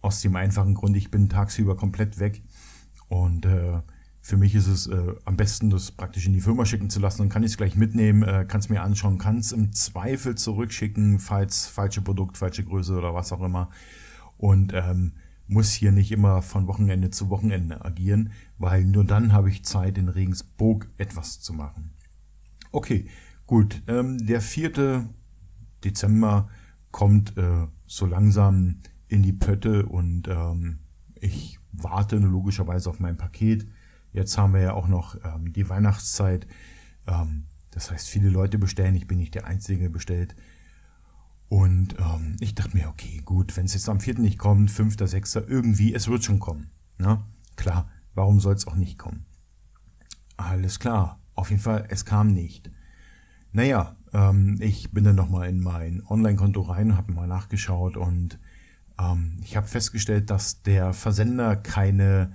Aus 0.02 0.22
dem 0.22 0.36
einfachen 0.36 0.74
Grund, 0.74 0.98
ich 0.98 1.12
bin 1.12 1.30
tagsüber 1.30 1.78
komplett 1.78 2.20
weg. 2.20 2.42
Und 3.08 3.46
äh, 3.46 3.82
für 4.26 4.38
mich 4.38 4.56
ist 4.56 4.66
es 4.66 4.88
äh, 4.88 5.14
am 5.26 5.38
besten, 5.38 5.70
das 5.70 5.92
praktisch 5.92 6.26
in 6.26 6.34
die 6.34 6.42
Firma 6.42 6.66
schicken 6.66 6.90
zu 6.90 7.00
lassen. 7.00 7.20
Dann 7.20 7.30
kann 7.30 7.44
ich 7.44 7.52
es 7.52 7.58
gleich 7.58 7.76
mitnehmen, 7.76 8.24
äh, 8.24 8.44
kann 8.48 8.60
es 8.60 8.70
mir 8.70 8.82
anschauen, 8.82 9.20
kann 9.20 9.38
es 9.38 9.52
im 9.52 9.72
Zweifel 9.72 10.34
zurückschicken, 10.34 11.20
falls 11.20 11.68
falsche 11.68 12.02
Produkt, 12.02 12.36
falsche 12.36 12.64
Größe 12.64 12.98
oder 12.98 13.14
was 13.14 13.32
auch 13.32 13.44
immer. 13.44 13.70
Und 14.38 14.74
ähm, 14.74 15.12
muss 15.46 15.74
hier 15.74 15.92
nicht 15.92 16.12
immer 16.12 16.42
von 16.42 16.66
Wochenende 16.66 17.12
zu 17.12 17.30
Wochenende 17.30 17.86
agieren, 17.86 18.32
weil 18.58 18.84
nur 18.84 19.06
dann 19.06 19.32
habe 19.32 19.52
ich 19.52 19.64
Zeit, 19.64 19.96
in 20.00 20.10
Regensburg 20.10 20.90
etwas 20.98 21.40
zu 21.40 21.54
machen. 21.54 21.92
Okay, 22.72 23.06
gut. 23.46 23.84
Ähm, 23.86 24.26
der 24.26 24.42
4. 24.42 25.08
Dezember 25.84 26.50
kommt 26.90 27.38
äh, 27.38 27.68
so 27.86 28.08
langsam 28.08 28.80
in 29.08 29.22
die 29.22 29.34
Pötte 29.34 29.86
und 29.86 30.28
ähm, 30.28 30.80
ich 31.14 31.60
warte 31.72 32.18
logischerweise 32.18 32.90
auf 32.90 33.00
mein 33.00 33.18
Paket 33.18 33.68
Jetzt 34.16 34.38
haben 34.38 34.54
wir 34.54 34.62
ja 34.62 34.74
auch 34.74 34.88
noch 34.88 35.18
ähm, 35.26 35.52
die 35.52 35.68
Weihnachtszeit. 35.68 36.48
Ähm, 37.06 37.44
das 37.72 37.92
heißt, 37.92 38.08
viele 38.08 38.30
Leute 38.30 38.58
bestellen. 38.58 38.96
Ich 38.96 39.08
bin 39.08 39.18
nicht 39.18 39.36
der 39.36 39.46
Einzige 39.46 39.90
bestellt. 39.90 40.38
Und 41.50 41.96
ähm, 42.00 42.38
ich 42.40 42.56
dachte 42.56 42.78
mir, 42.78 42.88
okay, 42.88 43.22
gut, 43.26 43.58
wenn 43.58 43.66
es 43.66 43.74
jetzt 43.74 43.90
am 43.90 44.00
4. 44.00 44.20
nicht 44.20 44.40
kommt, 44.40 44.72
5., 44.72 44.96
6., 44.98 45.36
irgendwie, 45.36 45.94
es 45.94 46.08
wird 46.08 46.24
schon 46.24 46.40
kommen. 46.40 46.72
Ne? 46.98 47.22
Klar, 47.58 47.90
warum 48.14 48.40
soll 48.40 48.56
es 48.56 48.68
auch 48.68 48.76
nicht 48.76 48.98
kommen? 48.98 49.26
Alles 50.38 50.80
klar, 50.80 51.20
auf 51.34 51.50
jeden 51.50 51.62
Fall, 51.62 51.86
es 51.90 52.06
kam 52.06 52.34
nicht. 52.34 52.72
Naja, 53.52 53.98
ähm, 54.14 54.58
ich 54.62 54.92
bin 54.92 55.04
dann 55.04 55.16
nochmal 55.16 55.50
in 55.50 55.60
mein 55.60 56.02
Online-Konto 56.08 56.62
rein, 56.62 56.96
habe 56.96 57.12
mal 57.12 57.28
nachgeschaut 57.28 57.98
und 57.98 58.40
ähm, 58.98 59.40
ich 59.44 59.58
habe 59.58 59.68
festgestellt, 59.68 60.30
dass 60.30 60.62
der 60.64 60.94
Versender 60.94 61.58
keine 61.58 62.34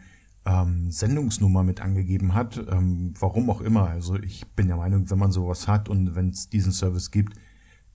ähm, 0.51 0.91
Sendungsnummer 0.91 1.63
mit 1.63 1.81
angegeben 1.81 2.35
hat. 2.35 2.59
Ähm, 2.69 3.15
warum 3.19 3.51
auch 3.51 3.61
immer. 3.61 3.89
Also 3.89 4.17
ich 4.17 4.47
bin 4.55 4.67
der 4.67 4.77
Meinung, 4.77 5.09
wenn 5.09 5.19
man 5.19 5.33
sowas 5.33 5.69
hat 5.69 5.89
und 5.89 6.15
wenn 6.15 6.31
es 6.31 6.49
diesen 6.49 6.73
Service 6.73 7.11
gibt, 7.11 7.35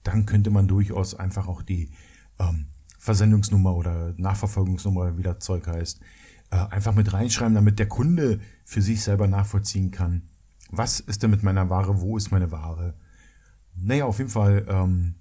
dann 0.02 0.24
könnte 0.24 0.50
man 0.50 0.66
durchaus 0.68 1.14
einfach 1.14 1.48
auch 1.48 1.62
die 1.62 1.90
ähm, 2.38 2.66
Versendungsnummer 2.98 3.74
oder 3.74 4.14
Nachverfolgungsnummer, 4.16 5.18
wie 5.18 5.22
das 5.22 5.40
Zeug 5.40 5.66
heißt, 5.66 6.00
äh, 6.50 6.56
einfach 6.56 6.94
mit 6.94 7.12
reinschreiben, 7.12 7.54
damit 7.54 7.78
der 7.78 7.88
Kunde 7.88 8.40
für 8.64 8.80
sich 8.80 9.02
selber 9.02 9.26
nachvollziehen 9.26 9.90
kann, 9.90 10.22
was 10.70 11.00
ist 11.00 11.22
denn 11.22 11.30
mit 11.30 11.42
meiner 11.42 11.68
Ware, 11.68 12.00
wo 12.00 12.16
ist 12.16 12.30
meine 12.30 12.50
Ware. 12.50 12.94
Naja, 13.74 14.06
auf 14.06 14.18
jeden 14.18 14.30
Fall 14.30 14.64
ähm, 14.68 15.16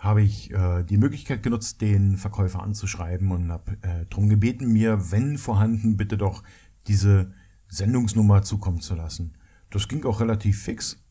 habe 0.00 0.22
ich 0.22 0.50
äh, 0.50 0.82
die 0.82 0.96
Möglichkeit 0.96 1.42
genutzt, 1.42 1.82
den 1.82 2.16
Verkäufer 2.16 2.62
anzuschreiben 2.62 3.30
und 3.30 3.52
habe 3.52 3.72
äh, 3.82 4.06
darum 4.08 4.30
gebeten, 4.30 4.72
mir, 4.72 5.12
wenn 5.12 5.36
vorhanden, 5.36 5.98
bitte 5.98 6.16
doch 6.16 6.42
diese 6.86 7.32
Sendungsnummer 7.68 8.42
zukommen 8.42 8.80
zu 8.80 8.94
lassen. 8.94 9.34
Das 9.68 9.88
ging 9.88 10.04
auch 10.06 10.20
relativ 10.20 10.62
fix. 10.62 11.04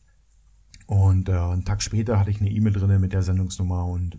Und 0.86 1.28
äh, 1.28 1.32
einen 1.34 1.64
Tag 1.64 1.82
später 1.82 2.18
hatte 2.18 2.30
ich 2.30 2.40
eine 2.40 2.50
E-Mail 2.50 2.72
drin 2.72 3.00
mit 3.00 3.12
der 3.12 3.22
Sendungsnummer 3.22 3.86
und 3.86 4.18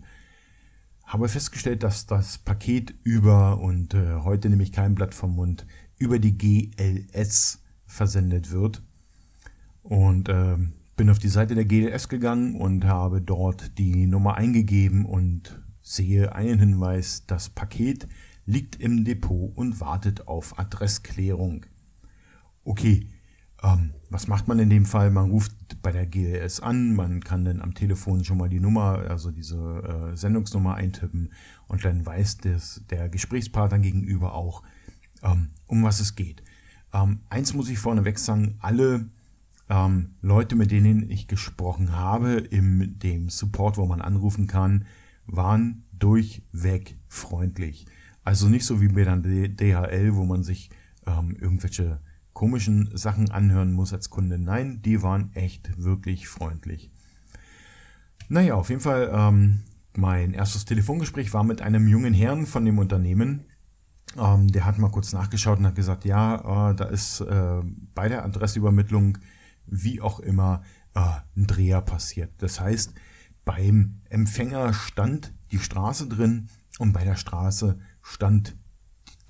habe 1.04 1.28
festgestellt, 1.28 1.82
dass 1.82 2.06
das 2.06 2.38
Paket 2.38 2.94
über, 3.02 3.60
und 3.60 3.92
äh, 3.92 4.16
heute 4.24 4.48
nehme 4.48 4.62
ich 4.62 4.72
kein 4.72 4.94
Blatt 4.94 5.12
vom 5.12 5.34
Mund, 5.34 5.66
über 5.98 6.18
die 6.18 6.38
GLS 6.38 7.62
versendet 7.84 8.50
wird. 8.50 8.82
Und 9.82 10.30
äh, 10.30 10.56
bin 10.96 11.10
auf 11.10 11.18
die 11.18 11.28
Seite 11.28 11.54
der 11.54 11.64
GLS 11.64 12.08
gegangen 12.08 12.56
und 12.56 12.84
habe 12.84 13.20
dort 13.20 13.78
die 13.78 14.06
Nummer 14.06 14.36
eingegeben 14.36 15.06
und 15.06 15.60
sehe 15.80 16.34
einen 16.34 16.58
Hinweis, 16.58 17.26
das 17.26 17.48
Paket 17.48 18.08
liegt 18.46 18.76
im 18.76 19.04
Depot 19.04 19.56
und 19.56 19.80
wartet 19.80 20.28
auf 20.28 20.58
Adressklärung. 20.58 21.66
Okay, 22.64 23.08
ähm, 23.62 23.94
was 24.10 24.28
macht 24.28 24.48
man 24.48 24.58
in 24.58 24.70
dem 24.70 24.84
Fall? 24.84 25.10
Man 25.10 25.30
ruft 25.30 25.52
bei 25.82 25.92
der 25.92 26.06
GLS 26.06 26.60
an, 26.60 26.94
man 26.94 27.22
kann 27.22 27.44
dann 27.44 27.60
am 27.60 27.74
Telefon 27.74 28.24
schon 28.24 28.38
mal 28.38 28.48
die 28.48 28.60
Nummer, 28.60 28.98
also 29.08 29.30
diese 29.30 30.12
äh, 30.12 30.16
Sendungsnummer 30.16 30.74
eintippen 30.74 31.32
und 31.68 31.84
dann 31.84 32.04
weiß 32.04 32.38
das, 32.38 32.82
der 32.90 33.08
Gesprächspartner 33.08 33.78
gegenüber 33.78 34.34
auch, 34.34 34.62
ähm, 35.22 35.50
um 35.66 35.82
was 35.82 36.00
es 36.00 36.16
geht. 36.16 36.42
Ähm, 36.92 37.20
eins 37.30 37.54
muss 37.54 37.68
ich 37.68 37.78
vorneweg 37.78 38.18
sagen, 38.18 38.56
alle 38.60 39.06
ähm, 39.72 40.16
Leute, 40.20 40.54
mit 40.54 40.70
denen 40.70 41.08
ich 41.08 41.28
gesprochen 41.28 41.96
habe, 41.96 42.32
im 42.32 42.98
dem 42.98 43.30
Support, 43.30 43.78
wo 43.78 43.86
man 43.86 44.02
anrufen 44.02 44.46
kann, 44.46 44.84
waren 45.26 45.84
durchweg 45.98 46.98
freundlich. 47.08 47.86
Also 48.22 48.48
nicht 48.48 48.66
so 48.66 48.82
wie 48.82 48.88
bei 48.88 49.04
der 49.04 49.16
DHL, 49.16 50.14
wo 50.14 50.24
man 50.24 50.42
sich 50.42 50.68
ähm, 51.06 51.36
irgendwelche 51.40 52.00
komischen 52.34 52.90
Sachen 52.96 53.30
anhören 53.30 53.72
muss 53.72 53.94
als 53.94 54.10
Kunde. 54.10 54.38
Nein, 54.38 54.82
die 54.82 55.02
waren 55.02 55.30
echt 55.34 55.82
wirklich 55.82 56.28
freundlich. 56.28 56.90
Naja, 58.28 58.54
auf 58.54 58.68
jeden 58.68 58.82
Fall, 58.82 59.10
ähm, 59.12 59.60
mein 59.96 60.34
erstes 60.34 60.66
Telefongespräch 60.66 61.32
war 61.32 61.44
mit 61.44 61.62
einem 61.62 61.88
jungen 61.88 62.14
Herrn 62.14 62.44
von 62.46 62.64
dem 62.66 62.78
Unternehmen. 62.78 63.46
Ähm, 64.18 64.48
der 64.48 64.66
hat 64.66 64.78
mal 64.78 64.90
kurz 64.90 65.14
nachgeschaut 65.14 65.58
und 65.58 65.66
hat 65.66 65.74
gesagt, 65.74 66.04
ja, 66.04 66.70
äh, 66.70 66.74
da 66.74 66.84
ist 66.84 67.20
äh, 67.20 67.62
bei 67.94 68.08
der 68.08 68.24
Adressübermittlung, 68.24 69.18
wie 69.66 70.00
auch 70.00 70.20
immer, 70.20 70.62
äh, 70.94 71.00
ein 71.36 71.46
Dreher 71.46 71.80
passiert. 71.80 72.30
Das 72.38 72.60
heißt, 72.60 72.94
beim 73.44 74.00
Empfänger 74.08 74.72
stand 74.72 75.34
die 75.50 75.58
Straße 75.58 76.08
drin 76.08 76.48
und 76.78 76.92
bei 76.92 77.04
der 77.04 77.16
Straße 77.16 77.78
stand 78.02 78.56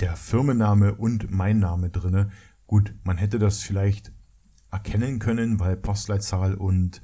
der 0.01 0.16
Firmenname 0.16 0.95
und 0.95 1.31
mein 1.31 1.59
Name 1.59 1.90
drinne 1.90 2.31
Gut, 2.73 2.95
man 3.05 3.18
hätte 3.18 3.38
das 3.38 3.59
vielleicht 3.59 4.12
erkennen 4.71 5.18
können, 5.18 5.61
weil 5.61 5.77
Postleitzahl 5.77 6.55
und 6.55 7.03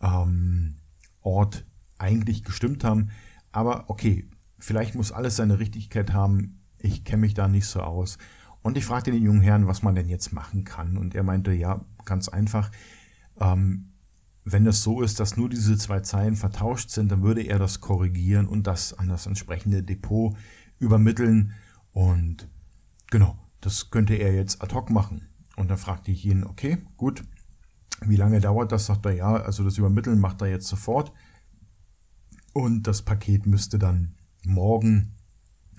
ähm, 0.00 0.76
Ort 1.20 1.66
eigentlich 1.98 2.44
gestimmt 2.44 2.84
haben. 2.84 3.10
Aber 3.50 3.90
okay, 3.90 4.28
vielleicht 4.58 4.94
muss 4.94 5.10
alles 5.10 5.34
seine 5.34 5.58
Richtigkeit 5.58 6.12
haben. 6.12 6.60
Ich 6.78 7.04
kenne 7.04 7.22
mich 7.22 7.34
da 7.34 7.48
nicht 7.48 7.66
so 7.66 7.80
aus. 7.80 8.18
Und 8.62 8.76
ich 8.76 8.84
fragte 8.84 9.10
den 9.10 9.24
jungen 9.24 9.40
Herrn, 9.40 9.66
was 9.66 9.82
man 9.82 9.96
denn 9.96 10.08
jetzt 10.08 10.32
machen 10.32 10.62
kann. 10.62 10.96
Und 10.96 11.16
er 11.16 11.24
meinte, 11.24 11.52
ja, 11.52 11.84
ganz 12.04 12.28
einfach. 12.28 12.70
Ähm, 13.40 13.90
wenn 14.44 14.66
es 14.66 14.82
so 14.82 15.02
ist, 15.02 15.20
dass 15.20 15.36
nur 15.36 15.48
diese 15.48 15.76
zwei 15.76 16.00
Zeilen 16.00 16.36
vertauscht 16.36 16.90
sind, 16.90 17.10
dann 17.10 17.22
würde 17.22 17.42
er 17.42 17.58
das 17.58 17.80
korrigieren 17.80 18.46
und 18.46 18.66
das 18.66 18.92
an 18.94 19.08
das 19.08 19.26
entsprechende 19.26 19.82
Depot 19.82 20.36
übermitteln. 20.78 21.52
Und 21.92 22.48
genau, 23.10 23.38
das 23.60 23.90
könnte 23.90 24.14
er 24.14 24.34
jetzt 24.34 24.62
ad 24.62 24.74
hoc 24.74 24.90
machen. 24.90 25.28
Und 25.56 25.68
dann 25.68 25.78
fragte 25.78 26.10
ich 26.10 26.24
ihn, 26.24 26.44
okay, 26.44 26.78
gut, 26.96 27.22
wie 28.02 28.16
lange 28.16 28.40
dauert 28.40 28.72
das? 28.72 28.86
Sagt 28.86 29.04
er, 29.06 29.12
ja, 29.12 29.36
also 29.36 29.62
das 29.62 29.78
Übermitteln 29.78 30.18
macht 30.18 30.40
er 30.40 30.48
jetzt 30.48 30.68
sofort. 30.68 31.12
Und 32.52 32.86
das 32.86 33.02
Paket 33.02 33.46
müsste 33.46 33.78
dann 33.78 34.14
morgen 34.44 35.12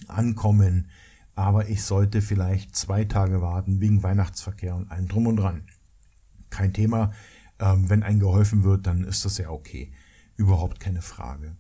ankommen. 0.08 0.88
Aber 1.34 1.70
ich 1.70 1.84
sollte 1.84 2.22
vielleicht 2.22 2.76
zwei 2.76 3.06
Tage 3.06 3.42
warten 3.42 3.80
wegen 3.80 4.04
Weihnachtsverkehr 4.04 4.76
und 4.76 4.92
allem 4.92 5.08
drum 5.08 5.28
und 5.28 5.38
dran. 5.38 5.64
Kein 6.52 6.74
Thema. 6.74 7.12
Ähm, 7.60 7.90
wenn 7.90 8.04
ein 8.04 8.20
geholfen 8.20 8.64
wird, 8.64 8.86
dann 8.86 9.04
ist 9.04 9.26
das 9.26 9.40
ja 9.40 9.50
okay. 9.50 9.92
Überhaupt 10.36 10.80
keine 10.80 11.02
Frage. 11.02 11.56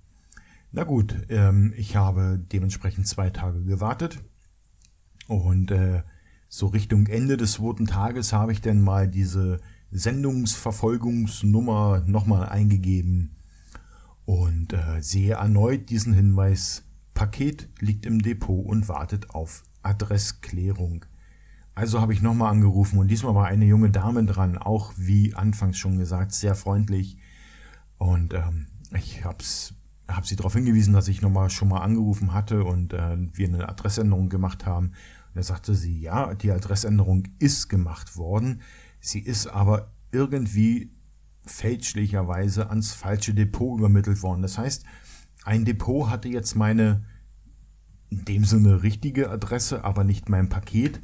Na 0.71 0.83
gut, 0.83 1.25
ähm, 1.29 1.73
ich 1.75 1.95
habe 1.95 2.39
dementsprechend 2.51 3.07
zwei 3.07 3.29
Tage 3.29 3.63
gewartet 3.63 4.19
und 5.27 5.71
äh, 5.71 6.03
so 6.47 6.67
Richtung 6.67 7.07
Ende 7.07 7.37
des 7.37 7.53
zweiten 7.53 7.87
Tages 7.87 8.33
habe 8.33 8.51
ich 8.51 8.61
dann 8.61 8.81
mal 8.81 9.07
diese 9.07 9.59
Sendungsverfolgungsnummer 9.91 12.03
nochmal 12.05 12.47
eingegeben 12.47 13.35
und 14.25 14.73
äh, 14.73 15.01
sehe 15.01 15.33
erneut 15.33 15.89
diesen 15.89 16.13
Hinweis, 16.13 16.83
Paket 17.13 17.67
liegt 17.79 18.05
im 18.05 18.21
Depot 18.21 18.65
und 18.65 18.87
wartet 18.87 19.31
auf 19.31 19.63
Adressklärung. 19.83 21.05
Also 21.73 22.01
habe 22.01 22.13
ich 22.13 22.21
nochmal 22.21 22.51
angerufen 22.51 22.99
und 22.99 23.07
diesmal 23.07 23.33
war 23.33 23.47
eine 23.47 23.65
junge 23.65 23.89
Dame 23.89 24.25
dran, 24.25 24.57
auch 24.57 24.93
wie 24.97 25.33
anfangs 25.33 25.77
schon 25.77 25.97
gesagt, 25.97 26.33
sehr 26.33 26.55
freundlich. 26.55 27.17
Und 27.97 28.33
ähm, 28.33 28.67
ich 28.93 29.23
habe 29.23 29.43
hab 30.07 30.27
sie 30.27 30.35
darauf 30.35 30.53
hingewiesen, 30.53 30.93
dass 30.93 31.07
ich 31.07 31.21
nochmal 31.21 31.49
schon 31.49 31.69
mal 31.69 31.79
angerufen 31.79 32.33
hatte 32.33 32.65
und 32.65 32.93
äh, 32.93 33.17
wir 33.33 33.47
eine 33.47 33.69
Adressänderung 33.69 34.27
gemacht 34.27 34.65
haben. 34.65 34.87
Und 34.87 35.35
da 35.35 35.43
sagte 35.43 35.75
sie, 35.75 36.01
ja, 36.01 36.33
die 36.33 36.51
Adressänderung 36.51 37.23
ist 37.39 37.69
gemacht 37.69 38.17
worden, 38.17 38.61
sie 38.99 39.19
ist 39.19 39.47
aber 39.47 39.93
irgendwie 40.11 40.91
fälschlicherweise 41.45 42.69
ans 42.69 42.93
falsche 42.93 43.33
Depot 43.33 43.79
übermittelt 43.79 44.21
worden. 44.21 44.41
Das 44.41 44.57
heißt, 44.57 44.83
ein 45.43 45.65
Depot 45.65 46.09
hatte 46.09 46.27
jetzt 46.27 46.55
meine, 46.55 47.05
in 48.09 48.25
dem 48.25 48.43
Sinne 48.43 48.83
richtige 48.83 49.29
Adresse, 49.29 49.83
aber 49.83 50.03
nicht 50.03 50.29
mein 50.29 50.49
Paket. 50.49 51.01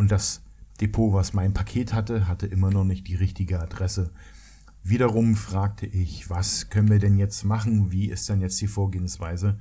Und 0.00 0.10
das 0.10 0.40
Depot, 0.80 1.12
was 1.12 1.34
mein 1.34 1.52
Paket 1.52 1.92
hatte, 1.92 2.26
hatte 2.26 2.46
immer 2.46 2.70
noch 2.70 2.84
nicht 2.84 3.06
die 3.06 3.16
richtige 3.16 3.60
Adresse. 3.60 4.10
Wiederum 4.82 5.36
fragte 5.36 5.84
ich, 5.84 6.30
was 6.30 6.70
können 6.70 6.88
wir 6.88 6.98
denn 6.98 7.18
jetzt 7.18 7.44
machen? 7.44 7.92
Wie 7.92 8.08
ist 8.08 8.26
denn 8.30 8.40
jetzt 8.40 8.58
die 8.62 8.66
Vorgehensweise? 8.66 9.58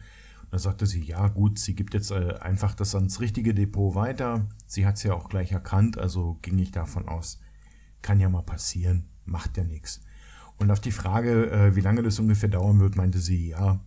Da 0.50 0.58
sagte 0.58 0.86
sie, 0.86 1.04
ja 1.04 1.28
gut, 1.28 1.60
sie 1.60 1.76
gibt 1.76 1.94
jetzt 1.94 2.12
äh, 2.12 2.36
einfach 2.40 2.74
das 2.74 2.96
ans 2.96 3.20
richtige 3.20 3.54
Depot 3.54 3.96
weiter. 3.96 4.48
Sie 4.66 4.86
hat 4.86 4.96
es 4.96 5.04
ja 5.04 5.14
auch 5.14 5.28
gleich 5.28 5.52
erkannt, 5.52 5.98
also 5.98 6.40
ging 6.42 6.58
ich 6.58 6.72
davon 6.72 7.10
aus, 7.10 7.42
kann 8.02 8.22
ja 8.22 8.30
mal 8.30 8.44
passieren, 8.44 9.10
macht 9.26 9.58
ja 9.58 9.66
nichts. 9.66 10.00
Und 10.56 10.72
auf 10.72 10.80
die 10.80 10.94
Frage, 10.94 11.52
äh, 11.52 11.76
wie 11.76 11.82
lange 11.82 12.02
das 12.02 12.18
ungefähr 12.18 12.48
dauern 12.48 12.80
wird, 12.80 12.96
meinte 12.96 13.20
sie, 13.20 13.50
ja, 13.50 13.82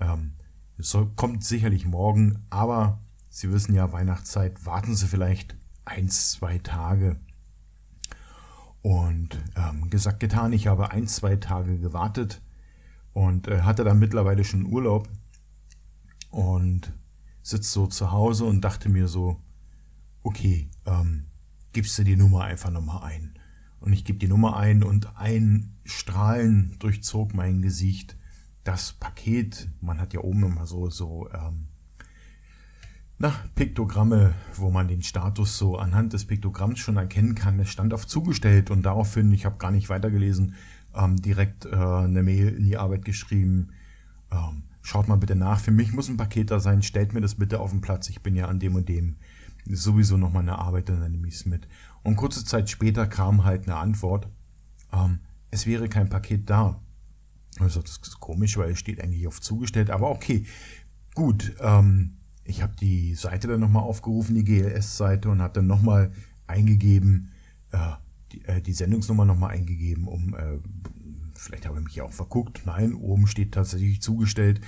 ähm, 0.00 0.32
es 0.78 0.96
kommt 1.16 1.44
sicherlich 1.44 1.84
morgen, 1.84 2.46
aber 2.48 2.98
Sie 3.28 3.52
wissen 3.52 3.74
ja, 3.74 3.92
Weihnachtszeit, 3.92 4.64
warten 4.64 4.96
Sie 4.96 5.06
vielleicht 5.06 5.58
eins, 5.88 6.32
zwei 6.32 6.58
Tage. 6.58 7.16
Und 8.82 9.42
ähm, 9.56 9.90
gesagt, 9.90 10.20
getan, 10.20 10.52
ich 10.52 10.66
habe 10.66 10.90
ein, 10.90 11.06
zwei 11.06 11.36
Tage 11.36 11.78
gewartet 11.78 12.40
und 13.12 13.48
äh, 13.48 13.62
hatte 13.62 13.84
dann 13.84 13.98
mittlerweile 13.98 14.44
schon 14.44 14.66
Urlaub 14.66 15.08
und 16.30 16.92
sitze 17.42 17.70
so 17.70 17.86
zu 17.86 18.12
Hause 18.12 18.44
und 18.44 18.60
dachte 18.60 18.88
mir 18.88 19.08
so, 19.08 19.42
okay, 20.22 20.70
ähm, 20.86 21.26
gibst 21.72 21.98
du 21.98 22.04
die 22.04 22.16
Nummer 22.16 22.44
einfach 22.44 22.70
nochmal 22.70 23.02
ein. 23.04 23.34
Und 23.80 23.92
ich 23.92 24.04
gebe 24.04 24.18
die 24.18 24.28
Nummer 24.28 24.56
ein 24.56 24.82
und 24.82 25.16
ein 25.16 25.76
Strahlen 25.84 26.76
durchzog 26.78 27.34
mein 27.34 27.62
Gesicht. 27.62 28.16
Das 28.64 28.92
Paket, 28.92 29.68
man 29.80 30.00
hat 30.00 30.12
ja 30.12 30.20
oben 30.20 30.44
immer 30.44 30.66
so, 30.66 30.90
so, 30.90 31.28
ähm, 31.30 31.67
na, 33.18 33.34
Piktogramme, 33.56 34.34
wo 34.54 34.70
man 34.70 34.86
den 34.86 35.02
Status 35.02 35.58
so 35.58 35.76
anhand 35.76 36.12
des 36.12 36.24
Piktogramms 36.26 36.78
schon 36.78 36.96
erkennen 36.96 37.34
kann. 37.34 37.58
Es 37.58 37.68
stand 37.68 37.92
auf 37.92 38.06
zugestellt 38.06 38.70
und 38.70 38.82
daraufhin, 38.82 39.32
ich 39.32 39.44
habe 39.44 39.58
gar 39.58 39.72
nicht 39.72 39.88
weitergelesen, 39.88 40.54
ähm, 40.94 41.20
direkt 41.20 41.66
äh, 41.66 41.74
eine 41.74 42.22
Mail 42.22 42.48
in 42.48 42.64
die 42.64 42.78
Arbeit 42.78 43.04
geschrieben. 43.04 43.70
Ähm, 44.30 44.62
schaut 44.82 45.08
mal 45.08 45.16
bitte 45.16 45.34
nach. 45.34 45.58
Für 45.58 45.72
mich 45.72 45.92
muss 45.92 46.08
ein 46.08 46.16
Paket 46.16 46.52
da 46.52 46.60
sein. 46.60 46.82
Stellt 46.82 47.12
mir 47.12 47.20
das 47.20 47.34
bitte 47.34 47.58
auf 47.58 47.72
den 47.72 47.80
Platz. 47.80 48.08
Ich 48.08 48.22
bin 48.22 48.36
ja 48.36 48.46
an 48.46 48.60
dem 48.60 48.76
und 48.76 48.88
dem 48.88 49.16
sowieso 49.66 50.16
noch 50.16 50.32
mal 50.32 50.40
eine 50.40 50.58
Arbeit, 50.58 50.88
dann 50.88 51.10
nehme 51.10 51.26
ich 51.26 51.34
es 51.34 51.46
mit. 51.46 51.66
Und 52.04 52.16
kurze 52.16 52.44
Zeit 52.44 52.70
später 52.70 53.06
kam 53.06 53.44
halt 53.44 53.66
eine 53.66 53.76
Antwort, 53.76 54.28
ähm, 54.92 55.18
es 55.50 55.66
wäre 55.66 55.88
kein 55.88 56.08
Paket 56.08 56.48
da. 56.48 56.80
Also 57.58 57.82
das 57.82 57.98
ist 58.02 58.20
komisch, 58.20 58.56
weil 58.56 58.70
es 58.70 58.78
steht 58.78 59.02
eigentlich 59.02 59.26
auf 59.26 59.40
zugestellt, 59.40 59.90
aber 59.90 60.10
okay, 60.10 60.46
gut. 61.14 61.54
Ähm, 61.60 62.17
ich 62.48 62.62
habe 62.62 62.74
die 62.80 63.14
Seite 63.14 63.46
dann 63.46 63.60
nochmal 63.60 63.82
aufgerufen, 63.82 64.34
die 64.34 64.44
GLS-Seite, 64.44 65.28
und 65.28 65.42
habe 65.42 65.54
dann 65.54 65.66
nochmal 65.66 66.10
eingegeben, 66.46 67.30
äh, 67.72 67.78
die, 68.32 68.44
äh, 68.46 68.62
die 68.62 68.72
Sendungsnummer 68.72 69.26
nochmal 69.26 69.50
eingegeben, 69.50 70.08
um, 70.08 70.34
äh, 70.34 70.58
vielleicht 71.34 71.66
habe 71.66 71.78
ich 71.78 71.84
mich 71.84 71.94
ja 71.96 72.04
auch 72.04 72.12
verguckt. 72.12 72.62
Nein, 72.64 72.94
oben 72.94 73.26
steht 73.26 73.52
tatsächlich 73.52 74.00
zugestellt. 74.00 74.62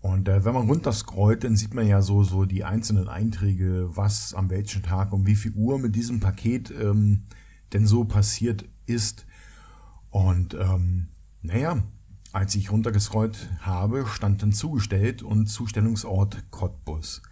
Und 0.00 0.28
äh, 0.28 0.44
wenn 0.44 0.54
man 0.54 0.68
runterscrollt, 0.68 1.44
dann 1.44 1.56
sieht 1.56 1.72
man 1.72 1.86
ja 1.86 2.02
so, 2.02 2.24
so 2.24 2.46
die 2.46 2.64
einzelnen 2.64 3.08
Einträge, 3.08 3.90
was 3.94 4.34
am 4.34 4.50
welchen 4.50 4.82
Tag 4.82 5.12
um 5.12 5.26
wie 5.26 5.36
viel 5.36 5.52
Uhr 5.52 5.78
mit 5.78 5.94
diesem 5.94 6.20
Paket 6.20 6.70
ähm, 6.70 7.22
denn 7.72 7.86
so 7.86 8.04
passiert 8.04 8.64
ist. 8.86 9.26
Und 10.10 10.54
ähm, 10.54 11.08
naja, 11.42 11.82
als 12.32 12.54
ich 12.54 12.70
runtergescrollt 12.70 13.48
habe, 13.60 14.06
stand 14.06 14.42
dann 14.42 14.52
zugestellt 14.52 15.22
und 15.22 15.46
Zustellungsort 15.46 16.50
Cottbus. 16.50 17.22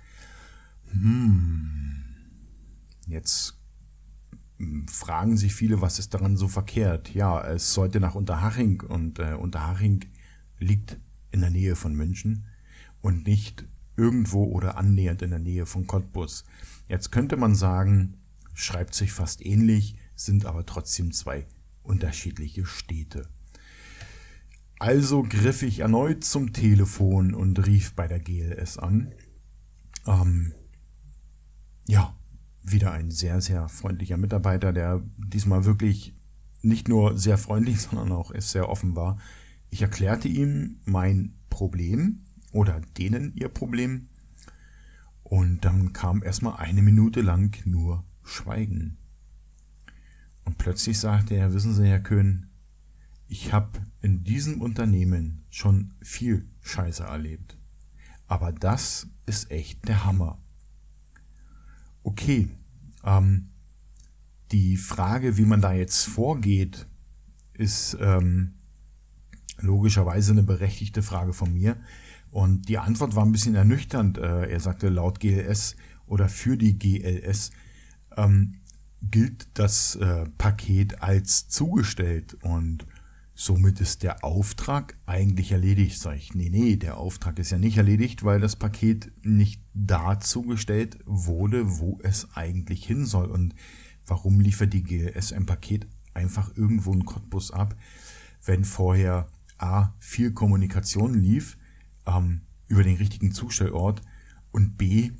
Hm. 0.90 2.04
Jetzt 3.06 3.58
hm, 4.58 4.86
fragen 4.88 5.36
sich 5.36 5.54
viele, 5.54 5.80
was 5.80 5.98
ist 5.98 6.14
daran 6.14 6.36
so 6.36 6.48
verkehrt? 6.48 7.14
Ja, 7.14 7.40
es 7.46 7.74
sollte 7.74 8.00
nach 8.00 8.14
Unterhaching 8.14 8.82
und 8.82 9.18
äh, 9.18 9.34
Unterhaching 9.34 10.04
liegt 10.58 10.98
in 11.30 11.40
der 11.40 11.50
Nähe 11.50 11.76
von 11.76 11.94
München 11.94 12.46
und 13.00 13.26
nicht 13.26 13.66
irgendwo 13.96 14.44
oder 14.44 14.76
annähernd 14.76 15.22
in 15.22 15.30
der 15.30 15.38
Nähe 15.38 15.66
von 15.66 15.86
Cottbus. 15.86 16.44
Jetzt 16.88 17.10
könnte 17.12 17.36
man 17.36 17.54
sagen, 17.54 18.14
schreibt 18.54 18.94
sich 18.94 19.12
fast 19.12 19.44
ähnlich, 19.44 19.96
sind 20.14 20.46
aber 20.46 20.66
trotzdem 20.66 21.12
zwei 21.12 21.46
unterschiedliche 21.82 22.66
Städte. 22.66 23.28
Also 24.78 25.24
griff 25.24 25.62
ich 25.62 25.80
erneut 25.80 26.22
zum 26.24 26.52
Telefon 26.52 27.34
und 27.34 27.66
rief 27.66 27.94
bei 27.94 28.06
der 28.06 28.20
GLS 28.20 28.78
an. 28.78 29.12
Ähm, 30.06 30.52
ja, 31.88 32.16
wieder 32.62 32.92
ein 32.92 33.10
sehr, 33.10 33.40
sehr 33.40 33.68
freundlicher 33.68 34.16
Mitarbeiter, 34.16 34.72
der 34.72 35.02
diesmal 35.16 35.64
wirklich 35.64 36.14
nicht 36.62 36.88
nur 36.88 37.18
sehr 37.18 37.38
freundlich, 37.38 37.80
sondern 37.82 38.12
auch 38.12 38.32
sehr 38.38 38.68
offen 38.68 38.94
war. 38.94 39.18
Ich 39.70 39.82
erklärte 39.82 40.28
ihm 40.28 40.80
mein 40.84 41.34
Problem 41.50 42.24
oder 42.52 42.80
denen 42.96 43.34
ihr 43.34 43.48
Problem. 43.48 44.08
Und 45.24 45.64
dann 45.64 45.92
kam 45.92 46.22
erstmal 46.22 46.56
eine 46.56 46.82
Minute 46.82 47.20
lang 47.20 47.54
nur 47.66 48.04
Schweigen. 48.22 48.96
Und 50.44 50.56
plötzlich 50.56 50.98
sagte 50.98 51.34
er, 51.34 51.52
wissen 51.52 51.74
Sie, 51.74 51.86
Herr 51.86 52.00
Köhn, 52.00 52.46
ich 53.28 53.52
habe 53.52 53.80
in 54.00 54.24
diesem 54.24 54.60
Unternehmen 54.60 55.44
schon 55.50 55.94
viel 56.00 56.48
Scheiße 56.62 57.04
erlebt. 57.04 57.58
Aber 58.26 58.52
das 58.52 59.06
ist 59.26 59.50
echt 59.50 59.86
der 59.86 60.04
Hammer. 60.04 60.38
Okay, 62.02 62.48
ähm, 63.04 63.50
die 64.50 64.76
Frage, 64.78 65.36
wie 65.36 65.44
man 65.44 65.60
da 65.60 65.72
jetzt 65.72 66.04
vorgeht, 66.06 66.86
ist 67.52 67.96
ähm, 68.00 68.54
logischerweise 69.58 70.32
eine 70.32 70.42
berechtigte 70.42 71.02
Frage 71.02 71.34
von 71.34 71.52
mir. 71.52 71.76
Und 72.30 72.68
die 72.68 72.78
Antwort 72.78 73.14
war 73.14 73.24
ein 73.24 73.32
bisschen 73.32 73.54
ernüchternd. 73.54 74.16
Äh, 74.16 74.50
er 74.50 74.60
sagte 74.60 74.88
laut 74.88 75.20
GLS 75.20 75.76
oder 76.06 76.28
für 76.28 76.56
die 76.56 76.78
GLS 76.78 77.50
ähm, 78.16 78.60
gilt 79.02 79.48
das 79.54 79.96
äh, 79.96 80.26
Paket 80.38 81.02
als 81.02 81.48
zugestellt 81.48 82.36
und 82.42 82.86
Somit 83.40 83.80
ist 83.80 84.02
der 84.02 84.24
Auftrag 84.24 84.98
eigentlich 85.06 85.52
erledigt. 85.52 86.00
Sag 86.00 86.16
ich, 86.16 86.34
nee, 86.34 86.50
nee, 86.50 86.74
der 86.74 86.96
Auftrag 86.96 87.38
ist 87.38 87.50
ja 87.52 87.58
nicht 87.58 87.76
erledigt, 87.76 88.24
weil 88.24 88.40
das 88.40 88.56
Paket 88.56 89.12
nicht 89.22 89.62
dazu 89.74 90.42
gestellt 90.42 90.98
wurde, 91.04 91.78
wo 91.78 92.00
es 92.02 92.34
eigentlich 92.34 92.84
hin 92.84 93.06
soll. 93.06 93.26
Und 93.26 93.54
warum 94.04 94.40
liefert 94.40 94.72
die 94.72 94.82
GLS 94.82 95.32
ein 95.32 95.46
Paket 95.46 95.86
einfach 96.14 96.56
irgendwo 96.56 96.92
in 96.92 97.04
Cottbus 97.04 97.52
ab, 97.52 97.76
wenn 98.44 98.64
vorher 98.64 99.28
A, 99.56 99.94
viel 100.00 100.32
Kommunikation 100.32 101.14
lief 101.14 101.58
ähm, 102.06 102.40
über 102.66 102.82
den 102.82 102.96
richtigen 102.96 103.30
Zustellort 103.30 104.02
und 104.50 104.76
B, 104.78 105.12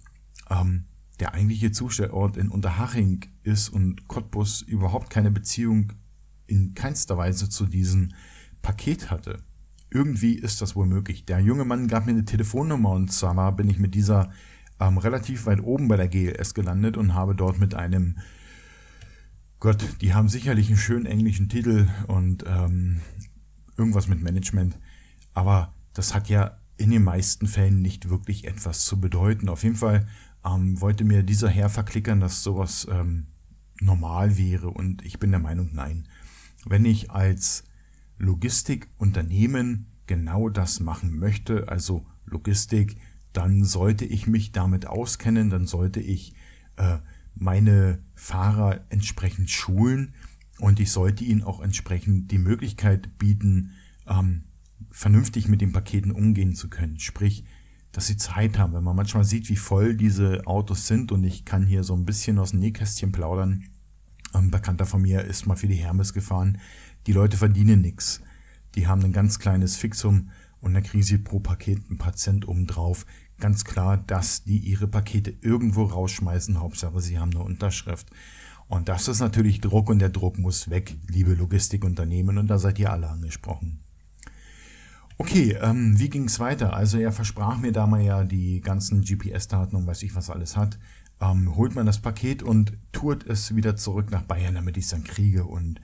ähm, 0.51 0.87
der 1.21 1.35
eigentliche 1.35 1.71
Zustellort 1.71 2.37
in 2.37 2.49
Unterhaching 2.49 3.27
ist 3.45 3.69
und 3.69 4.09
Cottbus 4.09 4.61
überhaupt 4.61 5.09
keine 5.09 5.31
Beziehung 5.31 5.93
in 6.49 6.75
keinster 6.75 7.17
Weise 7.17 7.49
zu 7.49 7.67
diesem 7.67 8.13
Paket 8.63 9.11
hatte. 9.11 9.43
Irgendwie 9.91 10.35
ist 10.35 10.61
das 10.61 10.77
wohl 10.77 10.87
möglich. 10.87 11.25
Der 11.25 11.41
junge 11.41 11.65
Mann 11.65 11.89
gab 11.89 12.07
mir 12.07 12.13
eine 12.13 12.25
Telefonnummer 12.25 12.91
und 12.91 13.13
zwar 13.13 13.55
bin 13.57 13.69
ich 13.69 13.79
mit 13.79 13.95
dieser 13.95 14.31
ähm, 14.81 14.99
relativ 14.99 15.47
weit 15.47 15.63
oben 15.63 15.89
bei 15.89 15.97
der 15.97 16.09
GLS 16.09 16.55
gelandet 16.55 16.97
und 16.97 17.15
habe 17.15 17.35
dort 17.35 17.59
mit 17.59 17.75
einem 17.75 18.19
Gott, 19.61 19.97
die 20.01 20.15
haben 20.15 20.29
sicherlich 20.29 20.69
einen 20.69 20.77
schönen 20.77 21.07
englischen 21.07 21.49
Titel 21.49 21.89
und 22.07 22.45
ähm, 22.47 23.01
irgendwas 23.77 24.07
mit 24.07 24.23
Management, 24.23 24.79
aber 25.35 25.75
das 25.95 26.15
hat 26.15 26.29
ja 26.29 26.59
in 26.77 26.91
den 26.91 27.03
meisten 27.03 27.49
Fällen 27.49 27.83
nicht 27.83 28.09
wirklich 28.09 28.47
etwas 28.47 28.85
zu 28.85 29.01
bedeuten. 29.01 29.49
Auf 29.49 29.65
jeden 29.65 29.75
Fall 29.75 30.07
ähm, 30.45 30.81
wollte 30.81 31.03
mir 31.03 31.25
dieser 31.25 31.49
Herr 31.49 31.71
verklickern, 31.71 32.21
dass 32.21 32.45
sowas 32.45 32.87
ähm, 32.89 33.27
normal 33.81 34.37
wäre 34.39 34.71
und 34.71 35.05
ich 35.05 35.19
bin 35.19 35.31
der 35.31 35.41
Meinung, 35.41 35.71
nein 35.73 36.07
wenn 36.67 36.85
ich 36.85 37.11
als 37.11 37.65
Logistikunternehmen 38.19 39.87
genau 40.07 40.49
das 40.49 40.81
machen 40.81 41.19
möchte, 41.19 41.69
also 41.69 42.07
Logistik, 42.27 42.97
dann 43.33 43.65
sollte 43.65 44.05
ich 44.05 44.27
mich 44.27 44.53
damit 44.53 44.87
auskennen, 44.87 45.51
dann 45.51 45.67
sollte 45.67 46.01
ich 46.01 46.35
äh, 46.77 46.99
meine 47.35 48.01
Fahrer 48.15 48.85
entsprechend 48.89 49.51
schulen 49.51 50.15
und 50.59 50.81
ich 50.81 50.91
sollte 50.91 51.25
ihnen 51.25 51.43
auch 51.43 51.61
entsprechend 51.61 52.31
die 52.33 52.39
Möglichkeit 52.39 53.19
bieten, 53.19 53.73
ähm, 54.07 54.45
vernünftig 54.91 55.49
mit 55.49 55.61
den 55.61 55.73
Paketen 55.73 56.11
umgehen 56.11 56.55
zu 56.55 56.69
können. 56.69 56.99
Sprich, 56.99 57.45
dass 57.93 58.07
sie 58.07 58.17
Zeit 58.17 58.59
haben. 58.59 58.73
Wenn 58.73 58.85
man 58.85 58.97
manchmal 58.97 59.25
sieht, 59.25 59.49
wie 59.49 59.57
voll 59.57 59.95
diese 59.95 60.47
Autos 60.47 60.87
sind 60.87 61.13
und 61.13 61.25
ich 61.25 61.45
kann 61.45 61.67
hier 61.67 61.85
so 61.85 61.95
ein 61.95 62.05
bisschen 62.05 62.39
aus 62.39 62.51
dem 62.51 62.61
Nähkästchen 62.61 63.13
plaudern, 63.13 63.65
ein 64.33 64.51
Bekannter 64.51 64.87
von 64.87 65.03
mir 65.03 65.25
ist 65.25 65.47
mal 65.47 65.57
für 65.57 65.69
die 65.69 65.75
Hermes 65.75 66.13
gefahren. 66.13 66.59
Die 67.07 67.13
Leute 67.13 67.37
verdienen 67.37 67.81
nichts. 67.81 68.21
Die 68.75 68.87
haben 68.87 69.03
ein 69.03 69.13
ganz 69.13 69.39
kleines 69.39 69.77
Fixum 69.77 70.31
und 70.61 70.81
kriegen 70.83 71.03
sie 71.03 71.19
pro 71.19 71.41
Paket 71.41 71.91
ein 71.91 71.99
paar 71.99 72.15
Cent 72.15 72.47
obendrauf. 72.47 73.07
Ganz 73.39 73.65
klar, 73.65 73.97
dass 73.97 74.45
die 74.45 74.59
ihre 74.59 74.89
Pakete 74.89 75.35
irgendwo 75.41 75.85
rausschmeißen. 75.85 76.61
Hauptsache, 76.61 77.01
sie 77.01 77.19
haben 77.19 77.31
eine 77.31 77.45
Unterschrift. 77.45 78.09
Und 78.67 78.89
das 78.89 79.09
ist 79.09 79.21
natürlich 79.21 79.61
Druck 79.61 79.89
und 79.89 80.01
der 80.01 80.11
Druck 80.11 80.39
muss 80.39 80.69
weg, 80.69 80.97
liebe 81.09 81.35
Logistikunternehmen. 81.35 82.37
Und 82.39 82.49
da 82.49 82.59
seid 82.59 82.79
ihr 82.79 82.93
alle 82.93 83.09
angesprochen. 83.09 83.81
Okay, 85.19 85.59
ähm, 85.61 85.99
wie 85.99 86.09
ging's 86.09 86.41
weiter? 86.41 86.73
Also 86.73 86.99
er 86.99 87.13
versprach 87.13 87.59
mir 87.59 87.73
da 87.73 87.87
mal 87.87 88.01
ja 88.01 88.25
die 88.25 88.61
ganzen 88.61 89.03
GPS-Daten 89.03 89.77
und 89.77 89.87
weiß 89.87 90.03
ich 90.05 90.15
was 90.15 90.31
alles 90.31 90.57
hat 90.57 90.79
ähm, 91.21 91.57
holt 91.57 91.75
man 91.75 91.87
das 91.87 91.99
Paket 91.99 92.43
und 92.43 92.77
tourt 92.93 93.27
es 93.27 93.55
wieder 93.55 93.77
zurück 93.77 94.11
nach 94.11 94.23
Bayern, 94.23 94.55
damit 94.55 94.77
ich 94.77 94.85
es 94.85 94.91
dann 94.91 95.05
kriege. 95.05 95.45
Und 95.45 95.81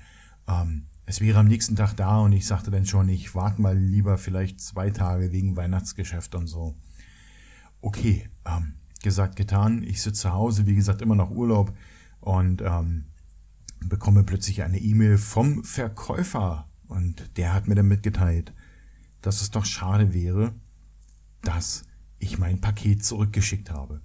ähm, 0.48 0.86
es 1.06 1.20
wäre 1.20 1.40
am 1.40 1.48
nächsten 1.48 1.76
Tag 1.76 1.94
da 1.94 2.20
und 2.20 2.32
ich 2.32 2.46
sagte 2.46 2.70
dann 2.70 2.86
schon, 2.86 3.08
ich 3.08 3.34
warte 3.34 3.60
mal 3.60 3.76
lieber 3.76 4.18
vielleicht 4.18 4.60
zwei 4.60 4.90
Tage 4.90 5.32
wegen 5.32 5.56
Weihnachtsgeschäft 5.56 6.34
und 6.34 6.46
so. 6.46 6.74
Okay, 7.80 8.28
ähm, 8.46 8.74
gesagt, 9.02 9.36
getan. 9.36 9.82
Ich 9.82 10.02
sitze 10.02 10.22
zu 10.22 10.32
Hause, 10.32 10.66
wie 10.66 10.74
gesagt, 10.74 11.02
immer 11.02 11.16
noch 11.16 11.30
Urlaub 11.30 11.76
und 12.20 12.62
ähm, 12.62 13.06
bekomme 13.80 14.24
plötzlich 14.24 14.62
eine 14.62 14.78
E-Mail 14.78 15.18
vom 15.18 15.64
Verkäufer 15.64 16.68
und 16.86 17.36
der 17.36 17.52
hat 17.52 17.68
mir 17.68 17.74
dann 17.74 17.88
mitgeteilt, 17.88 18.54
dass 19.24 19.40
es 19.40 19.50
doch 19.50 19.64
schade 19.64 20.12
wäre, 20.12 20.52
dass 21.40 21.84
ich 22.18 22.38
mein 22.38 22.60
Paket 22.60 23.02
zurückgeschickt 23.02 23.70
habe 23.70 24.02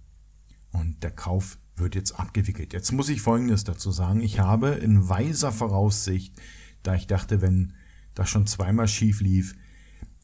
und 0.71 1.03
der 1.03 1.11
Kauf 1.11 1.59
wird 1.75 1.95
jetzt 1.95 2.17
abgewickelt. 2.17 2.71
Jetzt 2.71 2.93
muss 2.93 3.09
ich 3.09 3.21
Folgendes 3.21 3.65
dazu 3.65 3.91
sagen. 3.91 4.21
Ich 4.21 4.39
habe 4.39 4.69
in 4.69 5.09
weiser 5.09 5.51
Voraussicht, 5.51 6.39
da 6.83 6.95
ich 6.95 7.05
dachte, 7.05 7.41
wenn 7.41 7.73
das 8.13 8.29
schon 8.29 8.47
zweimal 8.47 8.87
schief 8.87 9.19
lief, 9.19 9.55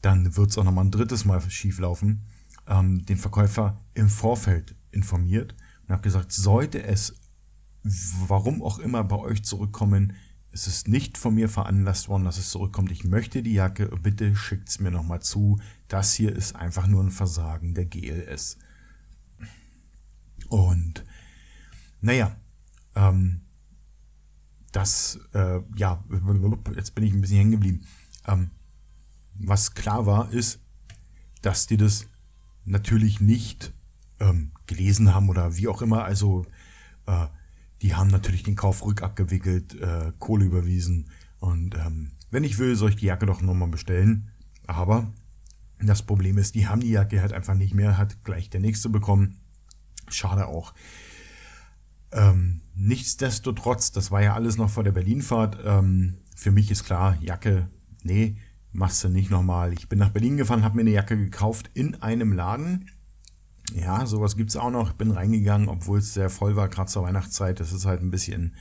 dann 0.00 0.34
wird 0.34 0.50
es 0.50 0.58
auch 0.58 0.64
nochmal 0.64 0.86
ein 0.86 0.90
drittes 0.90 1.26
Mal 1.26 1.42
schief 1.50 1.78
laufen, 1.78 2.22
ähm, 2.66 3.04
den 3.04 3.18
Verkäufer 3.18 3.78
im 3.92 4.08
Vorfeld 4.08 4.76
informiert 4.92 5.54
und 5.82 5.92
habe 5.92 6.02
gesagt, 6.02 6.32
sollte 6.32 6.82
es, 6.82 7.14
warum 7.82 8.62
auch 8.62 8.78
immer, 8.78 9.04
bei 9.04 9.16
euch 9.16 9.44
zurückkommen, 9.44 10.14
es 10.56 10.66
ist 10.66 10.88
nicht 10.88 11.18
von 11.18 11.34
mir 11.34 11.50
veranlasst 11.50 12.08
worden, 12.08 12.24
dass 12.24 12.38
es 12.38 12.48
zurückkommt. 12.48 12.90
Ich 12.90 13.04
möchte 13.04 13.42
die 13.42 13.52
Jacke, 13.52 13.88
bitte 14.02 14.34
schickt 14.34 14.70
es 14.70 14.80
mir 14.80 14.90
nochmal 14.90 15.20
zu. 15.20 15.60
Das 15.86 16.14
hier 16.14 16.34
ist 16.34 16.56
einfach 16.56 16.86
nur 16.86 17.04
ein 17.04 17.10
Versagen 17.10 17.74
der 17.74 17.84
GLS. 17.84 18.56
Und 20.48 21.04
naja, 22.00 22.34
ähm, 22.94 23.42
das, 24.72 25.20
äh, 25.34 25.60
ja, 25.76 26.02
jetzt 26.74 26.94
bin 26.94 27.04
ich 27.04 27.12
ein 27.12 27.20
bisschen 27.20 27.36
hängen 27.36 27.50
geblieben. 27.50 27.86
Ähm, 28.26 28.50
was 29.34 29.74
klar 29.74 30.06
war, 30.06 30.32
ist, 30.32 30.60
dass 31.42 31.66
die 31.66 31.76
das 31.76 32.06
natürlich 32.64 33.20
nicht 33.20 33.74
ähm, 34.20 34.52
gelesen 34.66 35.14
haben 35.14 35.28
oder 35.28 35.58
wie 35.58 35.68
auch 35.68 35.82
immer. 35.82 36.04
Also 36.04 36.46
äh, 37.04 37.26
die 37.82 37.94
haben 37.94 38.08
natürlich 38.08 38.42
den 38.42 38.56
Kauf 38.56 38.84
rückabgewickelt, 38.84 39.80
äh, 39.80 40.12
Kohle 40.18 40.44
überwiesen. 40.44 41.10
Und 41.38 41.74
ähm, 41.74 42.12
wenn 42.30 42.44
ich 42.44 42.58
will, 42.58 42.76
soll 42.76 42.90
ich 42.90 42.96
die 42.96 43.06
Jacke 43.06 43.26
doch 43.26 43.42
nochmal 43.42 43.68
bestellen. 43.68 44.30
Aber 44.66 45.12
das 45.80 46.02
Problem 46.02 46.38
ist, 46.38 46.54
die 46.54 46.66
haben 46.66 46.80
die 46.80 46.90
Jacke 46.90 47.20
halt 47.20 47.32
einfach 47.32 47.54
nicht 47.54 47.74
mehr, 47.74 47.98
hat 47.98 48.24
gleich 48.24 48.50
der 48.50 48.60
nächste 48.60 48.88
bekommen. 48.88 49.40
Schade 50.08 50.46
auch. 50.46 50.72
Ähm, 52.12 52.62
nichtsdestotrotz, 52.74 53.92
das 53.92 54.10
war 54.10 54.22
ja 54.22 54.34
alles 54.34 54.56
noch 54.56 54.70
vor 54.70 54.84
der 54.84 54.92
Berlinfahrt. 54.92 55.58
Ähm, 55.64 56.18
für 56.34 56.50
mich 56.50 56.70
ist 56.70 56.84
klar, 56.84 57.18
Jacke, 57.20 57.68
nee, 58.02 58.38
machst 58.72 59.04
du 59.04 59.08
nicht 59.08 59.30
nochmal. 59.30 59.72
Ich 59.72 59.88
bin 59.88 59.98
nach 59.98 60.10
Berlin 60.10 60.36
gefahren, 60.36 60.64
habe 60.64 60.76
mir 60.76 60.82
eine 60.82 60.90
Jacke 60.90 61.16
gekauft 61.16 61.70
in 61.74 62.02
einem 62.02 62.32
Laden. 62.32 62.90
Ja, 63.74 64.06
sowas 64.06 64.36
gibt 64.36 64.50
es 64.50 64.56
auch 64.56 64.70
noch. 64.70 64.92
Bin 64.92 65.10
reingegangen, 65.10 65.68
obwohl 65.68 65.98
es 65.98 66.14
sehr 66.14 66.30
voll 66.30 66.56
war, 66.56 66.68
gerade 66.68 66.90
zur 66.90 67.02
Weihnachtszeit. 67.02 67.60
Das 67.60 67.72
ist 67.72 67.84
halt 67.84 68.00
ein 68.00 68.10
bisschen 68.10 68.54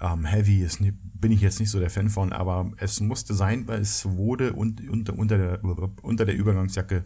ähm, 0.00 0.24
heavy, 0.24 0.62
ist, 0.62 0.80
bin 0.80 1.32
ich 1.32 1.40
jetzt 1.40 1.60
nicht 1.60 1.70
so 1.70 1.78
der 1.78 1.90
Fan 1.90 2.08
von, 2.08 2.32
aber 2.32 2.72
es 2.78 3.00
musste 3.00 3.34
sein, 3.34 3.68
weil 3.68 3.80
es 3.80 4.06
wurde 4.06 4.54
und, 4.54 4.88
unter, 4.88 5.18
unter, 5.18 5.38
der, 5.38 5.64
unter 6.02 6.24
der 6.24 6.36
Übergangsjacke 6.36 7.02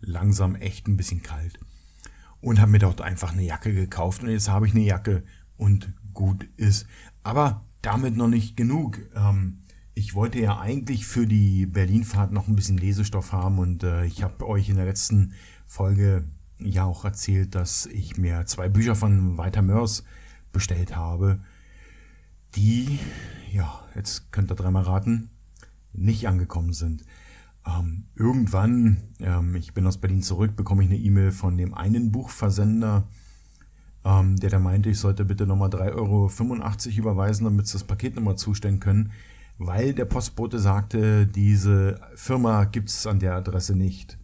langsam 0.00 0.54
echt 0.54 0.86
ein 0.86 0.96
bisschen 0.96 1.22
kalt. 1.22 1.58
Und 2.40 2.60
habe 2.60 2.70
mir 2.70 2.78
dort 2.78 3.00
einfach 3.00 3.32
eine 3.32 3.42
Jacke 3.42 3.74
gekauft 3.74 4.22
und 4.22 4.30
jetzt 4.30 4.48
habe 4.48 4.66
ich 4.66 4.74
eine 4.74 4.84
Jacke 4.84 5.24
und 5.56 5.92
gut 6.14 6.48
ist. 6.56 6.86
Aber 7.22 7.66
damit 7.82 8.16
noch 8.16 8.28
nicht 8.28 8.56
genug. 8.56 8.98
Ähm, 9.14 9.58
ich 9.92 10.14
wollte 10.14 10.40
ja 10.40 10.58
eigentlich 10.58 11.06
für 11.06 11.26
die 11.26 11.66
Berlinfahrt 11.66 12.32
noch 12.32 12.48
ein 12.48 12.56
bisschen 12.56 12.78
Lesestoff 12.78 13.32
haben 13.32 13.58
und 13.58 13.82
äh, 13.82 14.06
ich 14.06 14.22
habe 14.22 14.46
euch 14.46 14.68
in 14.68 14.76
der 14.76 14.86
letzten 14.86 15.34
Folge 15.66 16.24
ja 16.60 16.84
auch 16.84 17.04
erzählt, 17.04 17.54
dass 17.54 17.86
ich 17.86 18.16
mir 18.16 18.46
zwei 18.46 18.68
Bücher 18.68 18.94
von 18.94 19.38
Walter 19.38 19.62
Mörs 19.62 20.04
bestellt 20.52 20.96
habe 20.96 21.40
die, 22.54 22.98
ja, 23.52 23.80
jetzt 23.94 24.32
könnt 24.32 24.50
ihr 24.50 24.56
dreimal 24.56 24.82
raten, 24.82 25.30
nicht 25.92 26.26
angekommen 26.26 26.72
sind. 26.72 27.04
Ähm, 27.66 28.06
irgendwann, 28.14 29.02
ähm, 29.20 29.54
ich 29.54 29.74
bin 29.74 29.86
aus 29.86 29.98
Berlin 29.98 30.22
zurück, 30.22 30.56
bekomme 30.56 30.82
ich 30.82 30.88
eine 30.88 30.98
E-Mail 30.98 31.30
von 31.30 31.56
dem 31.58 31.74
einen 31.74 32.10
Buchversender, 32.10 33.06
ähm, 34.04 34.36
der 34.36 34.50
da 34.50 34.58
meinte, 34.58 34.88
ich 34.88 34.98
sollte 34.98 35.24
bitte 35.24 35.46
nochmal 35.46 35.68
3,85 35.68 35.94
Euro 35.94 36.98
überweisen, 36.98 37.44
damit 37.44 37.66
sie 37.66 37.74
das 37.74 37.84
Paket 37.84 38.16
nochmal 38.16 38.36
zustellen 38.36 38.80
können, 38.80 39.12
weil 39.58 39.92
der 39.92 40.06
Postbote 40.06 40.58
sagte, 40.58 41.26
diese 41.26 42.00
Firma 42.14 42.64
gibt 42.64 42.88
es 42.88 43.06
an 43.06 43.20
der 43.20 43.34
Adresse 43.34 43.76
nicht. 43.76 44.18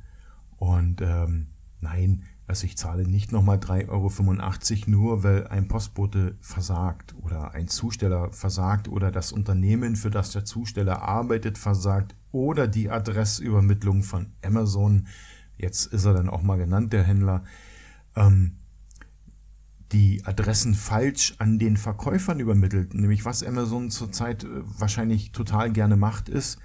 Und 0.56 1.02
ähm, 1.02 1.48
nein, 1.86 2.24
also 2.46 2.64
ich 2.64 2.76
zahle 2.76 3.06
nicht 3.06 3.32
nochmal 3.32 3.58
3,85 3.58 3.88
Euro 3.88 4.90
nur, 4.90 5.22
weil 5.24 5.46
ein 5.48 5.68
Postbote 5.68 6.36
versagt 6.40 7.14
oder 7.20 7.52
ein 7.52 7.68
Zusteller 7.68 8.32
versagt 8.32 8.88
oder 8.88 9.10
das 9.10 9.32
Unternehmen, 9.32 9.96
für 9.96 10.10
das 10.10 10.30
der 10.30 10.44
Zusteller 10.44 11.02
arbeitet, 11.02 11.58
versagt 11.58 12.14
oder 12.30 12.68
die 12.68 12.90
Adressübermittlung 12.90 14.02
von 14.02 14.32
Amazon, 14.44 15.06
jetzt 15.58 15.86
ist 15.86 16.04
er 16.04 16.14
dann 16.14 16.28
auch 16.28 16.42
mal 16.42 16.58
genannt, 16.58 16.92
der 16.92 17.02
Händler, 17.02 17.44
ähm, 18.14 18.58
die 19.92 20.24
Adressen 20.24 20.74
falsch 20.74 21.34
an 21.38 21.58
den 21.58 21.76
Verkäufern 21.76 22.40
übermittelt. 22.40 22.94
Nämlich 22.94 23.24
was 23.24 23.44
Amazon 23.44 23.90
zurzeit 23.90 24.42
äh, 24.44 24.48
wahrscheinlich 24.78 25.32
total 25.32 25.72
gerne 25.72 25.96
macht, 25.96 26.28
ist, 26.28 26.58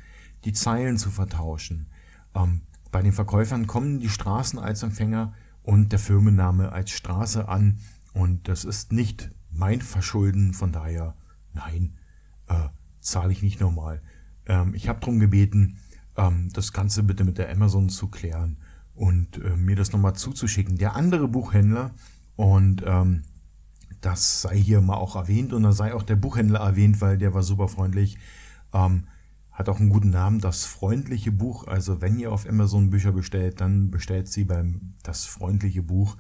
die 0.44 0.54
Zeilen 0.54 0.98
zu 0.98 1.12
vertauschen. 1.12 1.88
Ähm, 2.36 2.62
bei 2.92 3.02
den 3.02 3.14
Verkäufern 3.14 3.68
kommen 3.68 4.00
die 4.00 4.10
Straßen 4.10 4.60
als 4.60 4.84
Empfänger 4.84 5.34
und 5.64 5.92
der 5.92 6.00
Firmenname 6.00 6.72
als 6.72 6.92
Straße 6.92 7.48
an. 7.48 7.80
Und 8.14 8.48
das 8.48 8.66
ist 8.66 8.92
nicht 8.92 9.32
mein 9.50 9.82
Verschulden, 9.82 10.54
von 10.54 10.72
daher, 10.72 11.16
nein, 11.54 11.98
äh, 12.48 12.70
zahle 13.00 13.32
ich 13.32 13.42
nicht 13.42 13.60
nochmal. 13.60 14.02
Ähm, 14.46 14.74
ich 14.74 14.88
habe 14.88 15.00
darum 15.00 15.20
gebeten, 15.20 15.78
ähm, 16.18 16.50
das 16.54 16.74
Ganze 16.74 17.04
bitte 17.04 17.24
mit 17.24 17.38
der 17.38 17.52
Amazon 17.52 17.90
zu 17.90 18.10
klären 18.10 18.58
und 18.94 19.38
äh, 19.38 19.56
mir 19.56 19.76
das 19.76 19.92
nochmal 19.92 20.16
zuzuschicken. 20.16 20.78
Der 20.78 20.96
andere 20.96 21.28
Buchhändler, 21.28 21.92
und 22.36 22.84
ähm, 22.86 23.24
das 24.02 24.42
sei 24.42 24.58
hier 24.58 24.82
mal 24.82 24.96
auch 24.96 25.16
erwähnt 25.16 25.54
und 25.54 25.64
da 25.64 25.72
sei 25.72 25.94
auch 25.94 26.04
der 26.04 26.16
Buchhändler 26.16 26.60
erwähnt, 26.60 27.02
weil 27.02 27.18
der 27.18 27.34
war 27.34 27.44
super 27.44 27.68
freundlich. 27.68 28.18
Ähm, 28.74 29.04
hat 29.62 29.70
auch 29.70 29.80
einen 29.80 29.90
guten 29.90 30.10
Namen, 30.10 30.40
das 30.40 30.66
freundliche 30.66 31.32
Buch. 31.32 31.68
Also 31.68 32.02
wenn 32.02 32.18
ihr 32.18 32.32
auf 32.32 32.50
Amazon 32.50 32.90
Bücher 32.90 33.12
bestellt, 33.12 33.62
dann 33.62 33.92
bestellt 33.92 34.28
sie 34.28 34.44
beim 34.44 34.96
das 35.04 35.26
freundliche 35.26 35.84
Buch. 35.84 36.18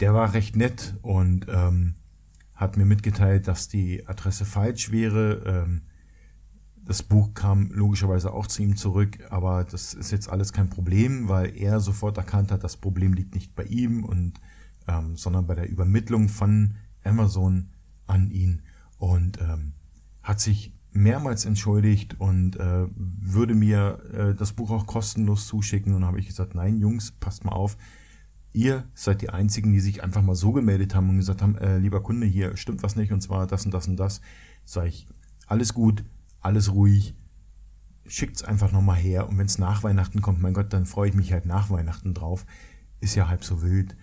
Der 0.00 0.12
war 0.12 0.34
recht 0.34 0.56
nett 0.56 0.96
und 1.02 1.46
ähm, 1.48 1.94
hat 2.54 2.76
mir 2.76 2.84
mitgeteilt, 2.84 3.46
dass 3.46 3.68
die 3.68 4.06
Adresse 4.08 4.44
falsch 4.44 4.90
wäre. 4.90 5.42
Ähm, 5.46 5.82
das 6.84 7.04
Buch 7.04 7.32
kam 7.32 7.70
logischerweise 7.70 8.32
auch 8.32 8.48
zu 8.48 8.62
ihm 8.62 8.76
zurück, 8.76 9.18
aber 9.30 9.62
das 9.64 9.94
ist 9.94 10.10
jetzt 10.10 10.28
alles 10.28 10.52
kein 10.52 10.68
Problem, 10.68 11.28
weil 11.28 11.56
er 11.56 11.78
sofort 11.78 12.16
erkannt 12.16 12.50
hat, 12.50 12.64
das 12.64 12.76
Problem 12.76 13.12
liegt 13.12 13.34
nicht 13.34 13.54
bei 13.54 13.64
ihm 13.64 14.04
und 14.04 14.40
ähm, 14.88 15.14
sondern 15.14 15.46
bei 15.46 15.54
der 15.54 15.68
Übermittlung 15.68 16.28
von 16.28 16.74
Amazon 17.04 17.68
an 18.06 18.30
ihn 18.30 18.62
und 18.96 19.40
ähm, 19.40 19.74
hat 20.22 20.40
sich 20.40 20.77
mehrmals 20.92 21.44
entschuldigt 21.44 22.20
und 22.20 22.56
äh, 22.56 22.86
würde 22.96 23.54
mir 23.54 24.00
äh, 24.12 24.34
das 24.34 24.52
Buch 24.52 24.70
auch 24.70 24.86
kostenlos 24.86 25.46
zuschicken. 25.46 25.94
Und 25.94 26.04
habe 26.04 26.18
ich 26.18 26.26
gesagt, 26.26 26.54
nein, 26.54 26.78
Jungs, 26.78 27.12
passt 27.12 27.44
mal 27.44 27.52
auf. 27.52 27.76
Ihr 28.52 28.84
seid 28.94 29.20
die 29.20 29.30
Einzigen, 29.30 29.72
die 29.72 29.80
sich 29.80 30.02
einfach 30.02 30.22
mal 30.22 30.34
so 30.34 30.52
gemeldet 30.52 30.94
haben 30.94 31.10
und 31.10 31.18
gesagt 31.18 31.42
haben, 31.42 31.56
äh, 31.56 31.78
lieber 31.78 32.02
Kunde, 32.02 32.26
hier 32.26 32.56
stimmt 32.56 32.82
was 32.82 32.96
nicht 32.96 33.12
und 33.12 33.20
zwar 33.20 33.46
das 33.46 33.64
und 33.64 33.72
das 33.72 33.86
und 33.86 33.96
das. 33.96 34.20
Sag 34.64 34.86
ich, 34.86 35.06
alles 35.46 35.74
gut, 35.74 36.04
alles 36.40 36.72
ruhig, 36.72 37.14
schickt's 38.06 38.42
einfach 38.42 38.72
nochmal 38.72 38.96
her. 38.96 39.28
Und 39.28 39.38
wenn 39.38 39.46
es 39.46 39.58
nach 39.58 39.82
Weihnachten 39.82 40.22
kommt, 40.22 40.40
mein 40.40 40.54
Gott, 40.54 40.72
dann 40.72 40.86
freue 40.86 41.10
ich 41.10 41.14
mich 41.14 41.32
halt 41.32 41.46
nach 41.46 41.70
Weihnachten 41.70 42.14
drauf. 42.14 42.46
Ist 43.00 43.14
ja 43.14 43.28
halb 43.28 43.44
so 43.44 43.62
wild. 43.62 43.96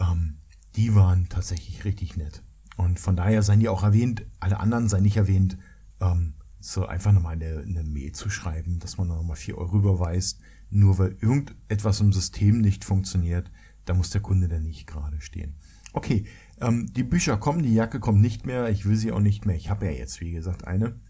Ähm, 0.00 0.38
die 0.76 0.94
waren 0.94 1.28
tatsächlich 1.28 1.84
richtig 1.84 2.16
nett. 2.16 2.42
Und 2.76 2.98
von 2.98 3.14
daher 3.14 3.42
seien 3.42 3.60
die 3.60 3.68
auch 3.68 3.82
erwähnt, 3.82 4.24
alle 4.40 4.58
anderen 4.58 4.88
seien 4.88 5.02
nicht 5.02 5.18
erwähnt 5.18 5.58
ähm, 6.00 6.34
so 6.60 6.86
einfach 6.86 7.12
nochmal 7.12 7.34
eine, 7.34 7.60
eine 7.60 7.82
Mail 7.84 8.12
zu 8.12 8.30
schreiben, 8.30 8.78
dass 8.78 8.98
man 8.98 9.08
nochmal 9.08 9.36
4 9.36 9.56
Euro 9.56 9.78
überweist, 9.78 10.40
nur 10.70 10.98
weil 10.98 11.16
irgendetwas 11.20 12.00
im 12.00 12.12
System 12.12 12.60
nicht 12.60 12.84
funktioniert, 12.84 13.50
da 13.86 13.94
muss 13.94 14.10
der 14.10 14.20
Kunde 14.20 14.48
dann 14.48 14.62
nicht 14.62 14.86
gerade 14.86 15.20
stehen. 15.20 15.54
Okay, 15.92 16.26
ähm, 16.60 16.92
die 16.92 17.02
Bücher 17.02 17.36
kommen, 17.38 17.62
die 17.62 17.74
Jacke 17.74 17.98
kommt 17.98 18.20
nicht 18.20 18.46
mehr, 18.46 18.68
ich 18.68 18.86
will 18.86 18.96
sie 18.96 19.10
auch 19.10 19.20
nicht 19.20 19.46
mehr. 19.46 19.56
Ich 19.56 19.70
habe 19.70 19.86
ja 19.86 19.92
jetzt, 19.92 20.20
wie 20.20 20.32
gesagt, 20.32 20.66
eine. 20.66 21.00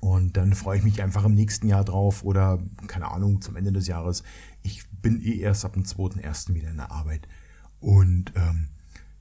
Und 0.00 0.36
dann 0.36 0.54
freue 0.54 0.78
ich 0.78 0.84
mich 0.84 1.00
einfach 1.00 1.24
im 1.24 1.34
nächsten 1.34 1.68
Jahr 1.68 1.84
drauf 1.84 2.24
oder, 2.24 2.60
keine 2.88 3.08
Ahnung, 3.08 3.40
zum 3.40 3.54
Ende 3.54 3.72
des 3.72 3.86
Jahres. 3.86 4.24
Ich 4.62 4.82
bin 4.90 5.22
eh 5.22 5.36
erst 5.36 5.64
ab 5.64 5.74
dem 5.74 5.84
2.1. 5.84 6.54
wieder 6.54 6.70
in 6.70 6.78
der 6.78 6.90
Arbeit. 6.90 7.28
Und 7.78 8.32
ähm, 8.34 8.68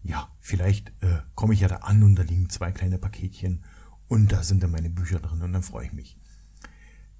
ja, 0.01 0.27
vielleicht 0.39 0.89
äh, 1.01 1.19
komme 1.35 1.53
ich 1.53 1.59
ja 1.59 1.67
da 1.67 1.77
an 1.77 2.01
und 2.01 2.15
da 2.15 2.23
liegen 2.23 2.49
zwei 2.49 2.71
kleine 2.71 2.97
Paketchen 2.97 3.63
und 4.12 4.34
da 4.34 4.43
sind 4.43 4.62
dann 4.62 4.71
meine 4.71 4.89
Bücher 4.89 5.19
drin 5.19 5.41
und 5.41 5.54
dann 5.54 5.63
freue 5.63 5.86
ich 5.86 5.93
mich. 5.93 6.17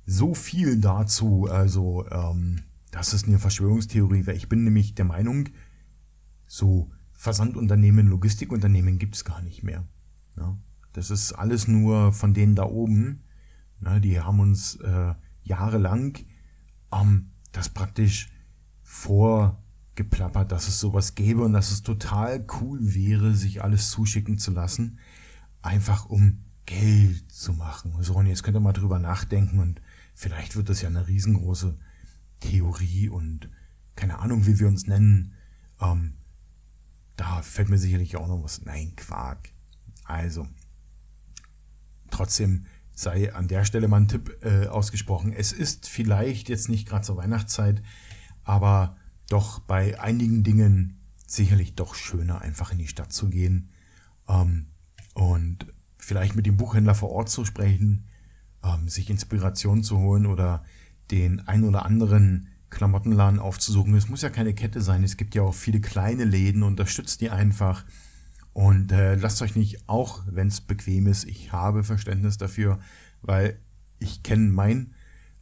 So 0.06 0.34
viel 0.34 0.82
dazu. 0.82 1.48
Also, 1.50 2.06
ähm, 2.12 2.64
das 2.92 3.14
ist 3.14 3.28
eine 3.28 3.40
Verschwörungstheorie, 3.40 4.28
weil 4.28 4.36
ich 4.36 4.50
bin 4.50 4.66
nämlich 4.66 4.94
der 4.94 5.06
Meinung, 5.06 5.48
so 6.48 6.92
Versandunternehmen, 7.14 8.08
Logistikunternehmen 8.08 9.00
gibt 9.00 9.16
es 9.16 9.24
gar 9.24 9.42
nicht 9.42 9.64
mehr. 9.64 9.88
Ja, 10.36 10.58
das 10.92 11.12
ist 11.12 11.32
alles 11.32 11.70
nur 11.70 12.12
von 12.12 12.34
denen 12.34 12.56
da 12.56 12.66
oben. 12.66 13.24
Ja, 13.80 14.02
die 14.02 14.20
haben 14.20 14.42
uns 14.42 14.76
äh, 14.76 15.16
jahrelang 15.44 16.18
ähm, 16.92 17.32
das 17.54 17.70
praktisch 17.70 18.30
vorgeplappert, 18.84 20.52
dass 20.52 20.68
es 20.68 20.82
sowas 20.82 21.16
gäbe 21.16 21.44
und 21.44 21.54
dass 21.54 21.72
es 21.72 21.84
total 21.84 22.46
cool 22.60 22.80
wäre, 22.82 23.34
sich 23.34 23.64
alles 23.64 23.92
zuschicken 23.92 24.38
zu 24.38 24.52
lassen. 24.52 25.00
Einfach 25.62 26.06
um 26.06 26.51
Geld 26.66 27.32
zu 27.32 27.54
machen. 27.54 27.94
So, 28.02 28.16
und 28.16 28.28
jetzt 28.28 28.44
könnt 28.44 28.56
ihr 28.56 28.62
mal 28.62 28.74
drüber 28.74 29.00
nachdenken 29.00 29.60
und 29.60 29.82
vielleicht 30.14 30.56
wird 30.56 30.70
das 30.70 30.82
ja 30.82 30.90
eine 30.90 31.08
riesengroße 31.08 31.78
Theorie 32.40 33.10
und 33.10 33.50
keine 33.96 34.20
Ahnung, 34.20 34.46
wie 34.48 34.60
wir 34.60 34.68
uns 34.68 34.88
nennen. 34.88 35.34
Ähm, 35.80 36.14
da 37.18 37.42
fällt 37.42 37.70
mir 37.70 37.78
sicherlich 37.78 38.16
auch 38.16 38.28
noch 38.28 38.44
was. 38.44 38.62
Nein, 38.62 38.96
Quark. 38.96 39.50
Also, 40.06 40.48
trotzdem 42.10 42.66
sei 42.94 43.34
an 43.34 43.48
der 43.48 43.66
Stelle 43.66 43.88
mal 43.88 44.02
ein 44.02 44.08
Tipp 44.08 44.38
äh, 44.42 44.68
ausgesprochen. 44.68 45.34
Es 45.34 45.52
ist 45.52 45.88
vielleicht 45.88 46.50
jetzt 46.50 46.70
nicht 46.70 46.88
gerade 46.88 47.06
zur 47.06 47.18
Weihnachtszeit, 47.18 47.82
aber 48.44 48.98
doch 49.30 49.60
bei 49.60 50.00
einigen 50.00 50.44
Dingen 50.44 51.00
sicherlich 51.26 51.76
doch 51.76 51.96
schöner, 51.96 52.42
einfach 52.42 52.72
in 52.72 52.78
die 52.78 52.88
Stadt 52.88 53.14
zu 53.14 53.30
gehen 53.30 53.70
ähm, 54.28 54.68
und 55.14 55.66
vielleicht 56.02 56.36
mit 56.36 56.46
dem 56.46 56.58
Buchhändler 56.58 56.96
vor 56.96 57.12
Ort 57.12 57.30
zu 57.30 57.46
sprechen, 57.46 58.06
ähm, 58.64 58.88
sich 58.88 59.10
Inspiration 59.10 59.84
zu 59.84 60.00
holen 60.00 60.26
oder 60.26 60.64
den 61.12 61.48
ein 61.48 61.64
oder 61.64 61.86
anderen 61.86 62.48
Klamottenladen 62.70 63.40
aufzusuchen. 63.40 63.94
Es 63.96 64.10
muss 64.10 64.22
ja 64.22 64.30
keine 64.30 64.54
Kette 64.54 64.82
sein. 64.82 65.04
Es 65.04 65.18
gibt 65.18 65.36
ja 65.36 65.44
auch 65.44 65.54
viele 65.54 65.82
kleine 65.82 66.24
Läden. 66.24 66.64
Unterstützt 66.64 67.22
die 67.22 67.30
einfach. 67.30 67.86
Und 68.54 68.92
äh, 68.92 69.16
lasst 69.16 69.42
euch 69.42 69.56
nicht, 69.56 69.88
auch 69.88 70.24
wenn 70.28 70.48
es 70.48 70.62
bequem 70.62 71.08
ist, 71.08 71.26
ich 71.26 71.52
habe 71.52 71.84
Verständnis 71.84 72.38
dafür, 72.38 72.80
weil 73.22 73.60
ich 74.00 74.24
kenne 74.24 74.50
mein 74.50 74.94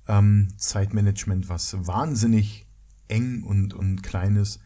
ähm, 0.08 0.50
Zeitmanagement, 0.58 1.50
was 1.50 1.88
wahnsinnig 1.88 2.67
eng 3.08 3.43
und, 3.43 3.74
und 3.74 4.04
klein 4.04 4.36
ist. 4.36 4.60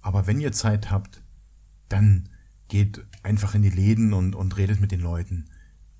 Aber 0.00 0.26
wenn 0.26 0.40
ihr 0.40 0.52
Zeit 0.52 0.90
habt, 0.90 1.22
dann 1.88 2.28
geht 2.68 3.04
einfach 3.22 3.54
in 3.54 3.62
die 3.62 3.70
Läden 3.70 4.12
und, 4.12 4.34
und 4.34 4.56
redet 4.56 4.80
mit 4.80 4.92
den 4.92 5.00
Leuten. 5.00 5.46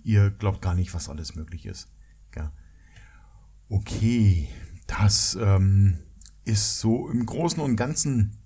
Ihr 0.03 0.31
glaubt 0.31 0.63
gar 0.63 0.75
nicht, 0.75 0.95
was 0.95 1.09
alles 1.09 1.35
möglich 1.35 1.67
ist. 1.67 1.89
Ja. 2.37 2.53
Okay, 3.69 4.49
das 4.87 5.37
ähm, 5.41 5.99
ist 6.45 6.81
so 6.81 7.11
im 7.11 7.27
Großen 7.27 7.61
und 7.61 7.77
Ganzen, 7.77 8.37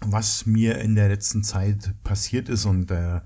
was 0.00 0.46
mir 0.46 0.78
in 0.78 0.94
der 0.94 1.08
letzten 1.08 1.44
Zeit 1.44 1.94
passiert 2.02 2.48
ist 2.48 2.64
und 2.64 2.90
äh, 2.90 3.20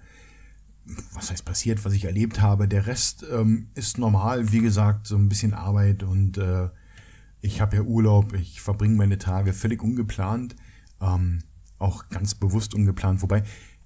was 1.12 1.30
heißt 1.30 1.44
passiert, 1.44 1.84
was 1.84 1.92
ich 1.92 2.04
erlebt 2.04 2.40
habe. 2.40 2.68
Der 2.68 2.86
Rest 2.86 3.24
ähm, 3.30 3.68
ist 3.74 3.98
normal, 3.98 4.52
wie 4.52 4.60
gesagt, 4.60 5.06
so 5.06 5.16
ein 5.16 5.28
bisschen 5.28 5.54
Arbeit 5.54 6.02
und 6.02 6.38
äh, 6.38 6.68
ich 7.40 7.60
habe 7.60 7.76
ja 7.76 7.82
Urlaub, 7.82 8.32
ich 8.34 8.60
verbringe 8.60 8.96
meine 8.96 9.18
Tage 9.18 9.52
völlig 9.52 9.82
ungeplant, 9.82 10.56
ähm, 11.00 11.42
auch 11.78 12.08
ganz 12.08 12.34
bewusst 12.34 12.74
ungeplant. 12.74 13.22
Wobei 13.22 13.42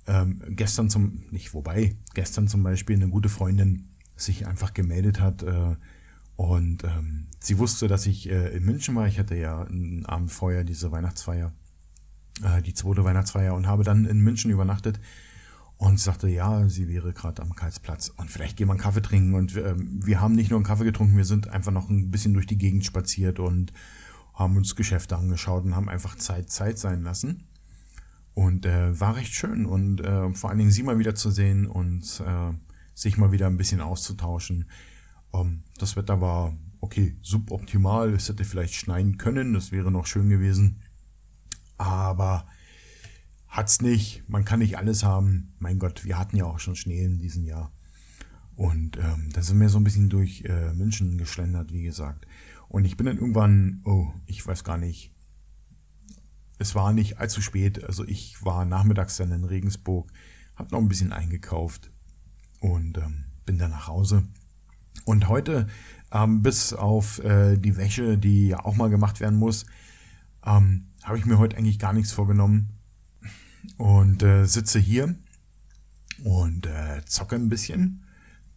ähm, 0.06 0.42
gestern 0.48 0.90
zum, 0.90 1.24
nicht 1.30 1.54
wobei, 1.54 1.96
gestern 2.14 2.48
zum 2.48 2.62
Beispiel 2.62 2.96
eine 2.96 3.08
gute 3.08 3.28
Freundin 3.28 3.90
sich 4.16 4.46
einfach 4.46 4.74
gemeldet 4.74 5.20
hat 5.20 5.42
äh, 5.42 5.76
und 6.40 6.84
ähm, 6.84 7.26
sie 7.38 7.58
wusste, 7.58 7.86
dass 7.86 8.06
ich 8.06 8.30
äh, 8.30 8.56
in 8.56 8.64
München 8.64 8.94
war. 8.94 9.06
Ich 9.06 9.18
hatte 9.18 9.36
ja 9.36 9.62
einen 9.62 10.06
Abend 10.06 10.32
vorher 10.32 10.64
diese 10.64 10.90
Weihnachtsfeier, 10.90 11.52
äh, 12.42 12.62
die 12.62 12.72
zweite 12.72 13.04
Weihnachtsfeier 13.04 13.54
und 13.54 13.66
habe 13.66 13.84
dann 13.84 14.06
in 14.06 14.20
München 14.20 14.50
übernachtet. 14.50 15.00
Und 15.76 15.98
sagte, 15.98 16.28
ja, 16.28 16.68
sie 16.68 16.88
wäre 16.88 17.14
gerade 17.14 17.40
am 17.40 17.54
Karlsplatz 17.54 18.12
und 18.14 18.30
vielleicht 18.30 18.58
gehen 18.58 18.68
wir 18.68 18.72
einen 18.72 18.80
Kaffee 18.80 19.00
trinken. 19.00 19.34
Und 19.34 19.56
äh, 19.56 19.74
wir 19.78 20.20
haben 20.20 20.34
nicht 20.34 20.50
nur 20.50 20.58
einen 20.58 20.66
Kaffee 20.66 20.84
getrunken, 20.84 21.16
wir 21.16 21.24
sind 21.24 21.48
einfach 21.48 21.72
noch 21.72 21.88
ein 21.88 22.10
bisschen 22.10 22.34
durch 22.34 22.46
die 22.46 22.58
Gegend 22.58 22.84
spaziert 22.84 23.38
und 23.38 23.72
haben 24.34 24.56
uns 24.56 24.76
Geschäfte 24.76 25.16
angeschaut 25.16 25.64
und 25.64 25.76
haben 25.76 25.88
einfach 25.88 26.16
Zeit 26.16 26.50
Zeit 26.50 26.78
sein 26.78 27.02
lassen. 27.02 27.44
Und 28.34 28.64
äh, 28.64 28.98
war 28.98 29.16
recht 29.16 29.34
schön 29.34 29.66
und 29.66 30.00
äh, 30.00 30.32
vor 30.34 30.50
allen 30.50 30.58
Dingen 30.58 30.70
sie 30.70 30.82
mal 30.82 30.98
wieder 30.98 31.14
zu 31.14 31.30
sehen 31.30 31.66
und 31.66 32.22
äh, 32.24 32.52
sich 32.94 33.18
mal 33.18 33.32
wieder 33.32 33.46
ein 33.46 33.56
bisschen 33.56 33.80
auszutauschen. 33.80 34.70
Ähm, 35.34 35.64
das 35.78 35.96
Wetter 35.96 36.20
war 36.20 36.56
okay, 36.80 37.16
suboptimal. 37.22 38.12
Es 38.14 38.28
hätte 38.28 38.44
vielleicht 38.44 38.74
schneien 38.74 39.18
können, 39.18 39.52
das 39.52 39.72
wäre 39.72 39.90
noch 39.90 40.06
schön 40.06 40.28
gewesen. 40.28 40.82
Aber 41.76 42.46
hat's 43.48 43.80
nicht. 43.80 44.28
Man 44.28 44.44
kann 44.44 44.60
nicht 44.60 44.78
alles 44.78 45.02
haben. 45.02 45.54
Mein 45.58 45.78
Gott, 45.78 46.04
wir 46.04 46.18
hatten 46.18 46.36
ja 46.36 46.44
auch 46.44 46.58
schon 46.58 46.76
Schnee 46.76 47.04
in 47.04 47.18
diesem 47.18 47.44
Jahr. 47.44 47.72
Und 48.54 48.98
ähm, 48.98 49.30
da 49.32 49.42
sind 49.42 49.58
wir 49.60 49.70
so 49.70 49.78
ein 49.78 49.84
bisschen 49.84 50.10
durch 50.10 50.44
äh, 50.44 50.72
München 50.74 51.16
geschlendert, 51.16 51.72
wie 51.72 51.82
gesagt. 51.82 52.26
Und 52.68 52.84
ich 52.84 52.96
bin 52.96 53.06
dann 53.06 53.18
irgendwann, 53.18 53.80
oh, 53.84 54.08
ich 54.26 54.46
weiß 54.46 54.64
gar 54.64 54.76
nicht. 54.76 55.12
Es 56.60 56.74
war 56.74 56.92
nicht 56.92 57.16
allzu 57.18 57.40
spät. 57.40 57.82
Also 57.84 58.04
ich 58.06 58.44
war 58.44 58.66
nachmittags 58.66 59.16
dann 59.16 59.32
in 59.32 59.44
Regensburg, 59.44 60.12
hab 60.54 60.70
noch 60.70 60.78
ein 60.78 60.88
bisschen 60.88 61.10
eingekauft 61.10 61.90
und 62.60 62.98
ähm, 62.98 63.24
bin 63.46 63.56
dann 63.56 63.70
nach 63.70 63.88
Hause. 63.88 64.24
Und 65.06 65.26
heute, 65.28 65.68
ähm, 66.12 66.42
bis 66.42 66.74
auf 66.74 67.18
äh, 67.24 67.56
die 67.56 67.78
Wäsche, 67.78 68.18
die 68.18 68.48
ja 68.48 68.62
auch 68.62 68.76
mal 68.76 68.90
gemacht 68.90 69.20
werden 69.20 69.38
muss, 69.38 69.64
ähm, 70.44 70.88
habe 71.02 71.16
ich 71.16 71.24
mir 71.24 71.38
heute 71.38 71.56
eigentlich 71.56 71.78
gar 71.78 71.94
nichts 71.94 72.12
vorgenommen 72.12 72.68
und 73.78 74.22
äh, 74.22 74.44
sitze 74.44 74.78
hier 74.78 75.14
und 76.24 76.66
äh, 76.66 77.02
zocke 77.06 77.36
ein 77.36 77.48
bisschen. 77.48 78.04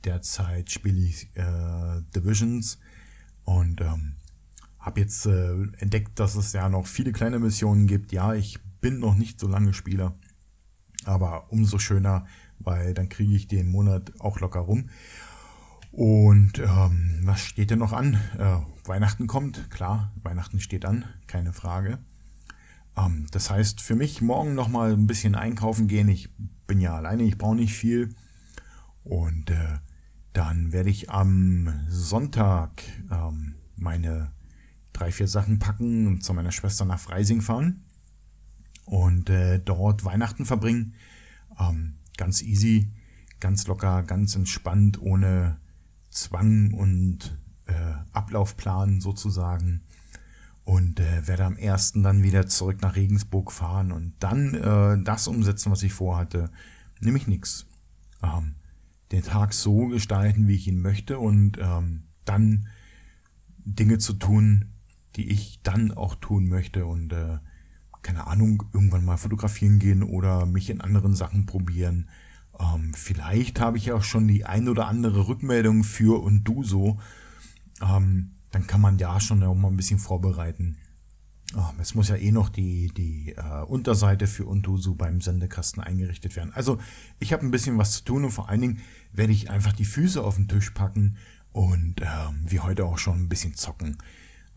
Derzeit 0.04 0.72
spiele 0.72 1.00
ich 1.00 1.34
äh, 1.38 2.02
Divisions 2.14 2.80
und 3.46 3.80
ähm, 3.80 4.18
habe 4.84 5.00
jetzt 5.00 5.26
äh, 5.26 5.54
entdeckt, 5.80 6.20
dass 6.20 6.36
es 6.36 6.52
ja 6.52 6.68
noch 6.70 6.86
viele 6.86 7.14
kleine 7.14 7.40
Missionen 7.40 7.88
gibt. 7.88 8.12
Ja, 8.12 8.34
ich 8.34 8.60
bin 8.82 9.00
noch 9.00 9.16
nicht 9.16 9.40
so 9.40 9.48
lange 9.48 9.74
Spieler, 9.74 10.14
aber 11.06 11.52
umso 11.52 11.80
schöner, 11.80 12.26
weil 12.60 12.94
dann 12.94 13.08
kriege 13.08 13.34
ich 13.34 13.48
den 13.48 13.72
Monat 13.72 14.12
auch 14.20 14.42
locker 14.42 14.60
rum. 14.60 14.90
Und 15.92 16.60
ähm, 16.60 17.20
was 17.22 17.40
steht 17.40 17.72
denn 17.72 17.80
noch 17.80 17.94
an? 17.94 18.16
Äh, 18.38 18.58
Weihnachten 18.86 19.28
kommt, 19.28 19.72
klar, 19.72 20.12
Weihnachten 20.22 20.60
steht 20.60 20.86
an, 20.86 21.06
keine 21.28 21.54
Frage. 21.54 22.00
Ähm, 22.98 23.28
das 23.32 23.50
heißt, 23.50 23.80
für 23.80 23.96
mich 23.96 24.22
morgen 24.22 24.54
nochmal 24.54 24.92
ein 24.92 25.08
bisschen 25.08 25.36
einkaufen 25.36 25.88
gehen. 25.88 26.10
Ich 26.10 26.30
bin 26.68 26.82
ja 26.82 26.96
alleine, 26.96 27.24
ich 27.24 27.38
brauche 27.38 27.56
nicht 27.56 27.74
viel. 27.74 28.16
Und 29.06 29.50
äh, 29.50 29.78
dann 30.34 30.74
werde 30.74 30.90
ich 30.90 31.10
am 31.10 31.72
Sonntag 31.88 32.84
ähm, 33.10 33.56
meine 33.78 34.32
drei, 34.94 35.12
vier 35.12 35.28
Sachen 35.28 35.60
packen 35.60 36.08
und 36.08 36.24
zu 36.24 36.34
meiner 36.34 36.52
Schwester 36.52 36.86
nach 36.86 37.00
Freising 37.00 37.42
fahren 37.42 37.84
und 38.86 39.30
äh, 39.30 39.60
dort 39.60 40.06
Weihnachten 40.06 40.46
verbringen. 40.46 40.94
Ähm, 41.60 41.96
ganz 42.18 42.42
easy, 42.42 42.92
ganz 43.40 43.68
locker, 43.68 44.04
ganz 44.04 44.36
entspannt, 44.36 45.02
ohne 45.02 45.58
Zwang 46.10 46.74
und 46.74 47.38
äh, 47.66 47.74
Ablaufplan 48.12 49.02
sozusagen. 49.02 49.82
Und 50.66 51.02
äh, 51.02 51.28
werde 51.28 51.44
am 51.44 51.58
ersten 51.58 52.04
dann 52.04 52.24
wieder 52.24 52.48
zurück 52.48 52.82
nach 52.82 52.96
Regensburg 52.96 53.52
fahren 53.52 53.92
und 53.92 54.14
dann 54.20 54.54
äh, 54.54 55.04
das 55.04 55.28
umsetzen, 55.28 55.74
was 55.74 55.84
ich 55.84 55.92
vorhatte. 55.92 56.52
Nämlich 57.02 57.28
nichts. 57.28 57.66
Ähm, 58.22 58.56
den 59.12 59.24
Tag 59.24 59.54
so 59.54 59.88
gestalten, 59.88 60.48
wie 60.48 60.56
ich 60.56 60.68
ihn 60.68 60.82
möchte 60.82 61.20
und 61.20 61.58
ähm, 61.60 62.04
dann 62.24 62.68
Dinge 63.66 63.98
zu 63.98 64.14
tun, 64.14 64.73
die 65.16 65.30
ich 65.32 65.62
dann 65.64 65.92
auch 65.92 66.16
tun 66.16 66.48
möchte 66.48 66.86
und 66.86 67.14
äh, 67.14 67.38
keine 68.02 68.28
Ahnung, 68.28 68.64
irgendwann 68.74 69.06
mal 69.06 69.18
fotografieren 69.18 69.80
gehen 69.80 70.04
oder 70.04 70.46
mich 70.46 70.70
in 70.70 70.82
anderen 70.82 71.16
Sachen 71.16 71.46
probieren 71.46 72.08
ähm, 72.60 72.94
vielleicht 72.94 73.60
habe 73.60 73.78
ich 73.78 73.92
auch 73.92 74.04
schon 74.04 74.28
die 74.28 74.46
ein 74.46 74.70
oder 74.70 74.88
andere 74.88 75.28
Rückmeldung 75.28 75.84
für 75.84 76.22
und 76.22 76.44
du 76.44 76.64
so. 76.64 77.00
Ähm, 77.82 78.32
dann 78.52 78.68
kann 78.68 78.82
man 78.82 79.00
ja 79.00 79.20
schon 79.20 79.44
auch 79.44 79.56
mal 79.56 79.70
ein 79.70 79.78
bisschen 79.78 80.00
vorbereiten. 80.00 80.78
Ähm, 81.56 81.80
es 81.80 81.96
muss 81.96 82.10
ja 82.10 82.16
eh 82.16 82.32
noch 82.32 82.50
die, 82.50 82.92
die 82.96 83.34
äh, 83.36 83.64
Unterseite 83.64 84.28
für 84.28 84.46
Untusu 84.46 84.96
beim 84.96 85.22
Sendekasten 85.22 85.82
eingerichtet 85.82 86.36
werden. 86.36 86.54
Also 86.54 86.78
ich 87.20 87.34
habe 87.34 87.44
ein 87.46 87.52
bisschen 87.52 87.78
was 87.78 87.94
zu 87.94 88.04
tun 88.04 88.26
und 88.26 88.32
vor 88.32 88.50
allen 88.50 88.62
Dingen 88.62 88.82
werde 89.12 89.34
ich 89.34 89.50
einfach 89.50 89.74
die 89.74 89.86
Füße 89.86 90.24
auf 90.24 90.36
den 90.36 90.48
Tisch 90.48 90.70
packen 90.72 91.18
und 91.52 92.02
ähm, 92.02 92.46
wie 92.46 92.60
heute 92.60 92.86
auch 92.86 93.00
schon 93.00 93.24
ein 93.24 93.30
bisschen 93.30 93.56
zocken. 93.56 93.98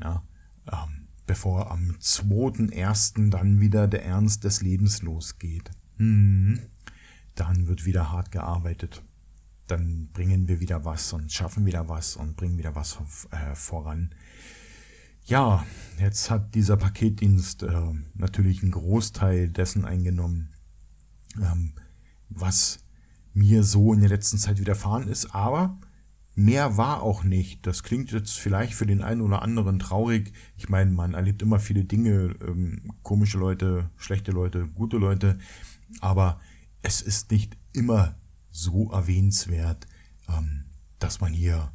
Ja, 0.03 0.23
ähm, 0.71 1.09
bevor 1.27 1.71
am 1.71 1.97
2.1. 2.01 3.31
dann 3.31 3.61
wieder 3.61 3.89
der 3.89 4.05
Ernst 4.05 4.45
des 4.45 4.63
Lebens 4.63 5.03
losgeht. 5.03 5.71
Hm 5.97 6.61
dann 7.37 7.69
wird 7.69 7.85
wieder 7.85 8.11
hart 8.11 8.33
gearbeitet. 8.33 9.03
Dann 9.69 10.09
bringen 10.13 10.49
wir 10.49 10.61
wieder 10.61 10.85
was 10.85 11.13
und 11.13 11.31
schaffen 11.31 11.67
wieder 11.67 11.89
was 11.89 12.17
und 12.17 12.37
bringen 12.37 12.59
wieder 12.59 12.75
was 12.75 12.99
äh, 13.31 13.55
voran. 13.55 14.15
Ja, 15.25 15.65
jetzt 15.99 16.31
hat 16.31 16.55
dieser 16.55 16.77
Paketdienst 16.77 17.63
äh, 17.63 17.93
natürlich 18.15 18.63
einen 18.63 18.73
Großteil 18.73 19.49
dessen 19.49 19.85
eingenommen, 19.85 20.55
ähm, 21.37 21.73
was 22.29 22.79
mir 23.35 23.65
so 23.65 23.93
in 23.93 24.01
der 24.01 24.09
letzten 24.09 24.39
Zeit 24.39 24.61
widerfahren 24.61 25.09
ist, 25.09 25.35
aber 25.35 25.79
mehr 26.37 26.77
war 26.77 27.03
auch 27.03 27.25
nicht. 27.25 27.67
Das 27.67 27.83
klingt 27.83 28.13
jetzt 28.13 28.39
vielleicht 28.39 28.75
für 28.75 28.87
den 28.87 29.03
einen 29.03 29.23
oder 29.23 29.43
anderen 29.43 29.81
traurig. 29.81 30.33
Ich 30.57 30.69
meine, 30.69 30.93
man 30.93 31.15
erlebt 31.15 31.43
immer 31.43 31.59
viele 31.59 31.85
Dinge, 31.85 32.37
ähm, 32.47 32.93
komische 33.03 33.39
Leute, 33.39 33.91
schlechte 33.97 34.31
Leute, 34.31 34.69
gute 34.69 34.99
Leute, 34.99 35.39
aber 36.01 36.41
es 36.83 37.03
ist 37.03 37.33
nicht 37.33 37.57
immer 37.73 38.17
so 38.51 38.91
erwähnenswert, 38.93 39.87
ähm, 40.29 40.67
dass 40.99 41.21
man 41.21 41.33
hier 41.33 41.73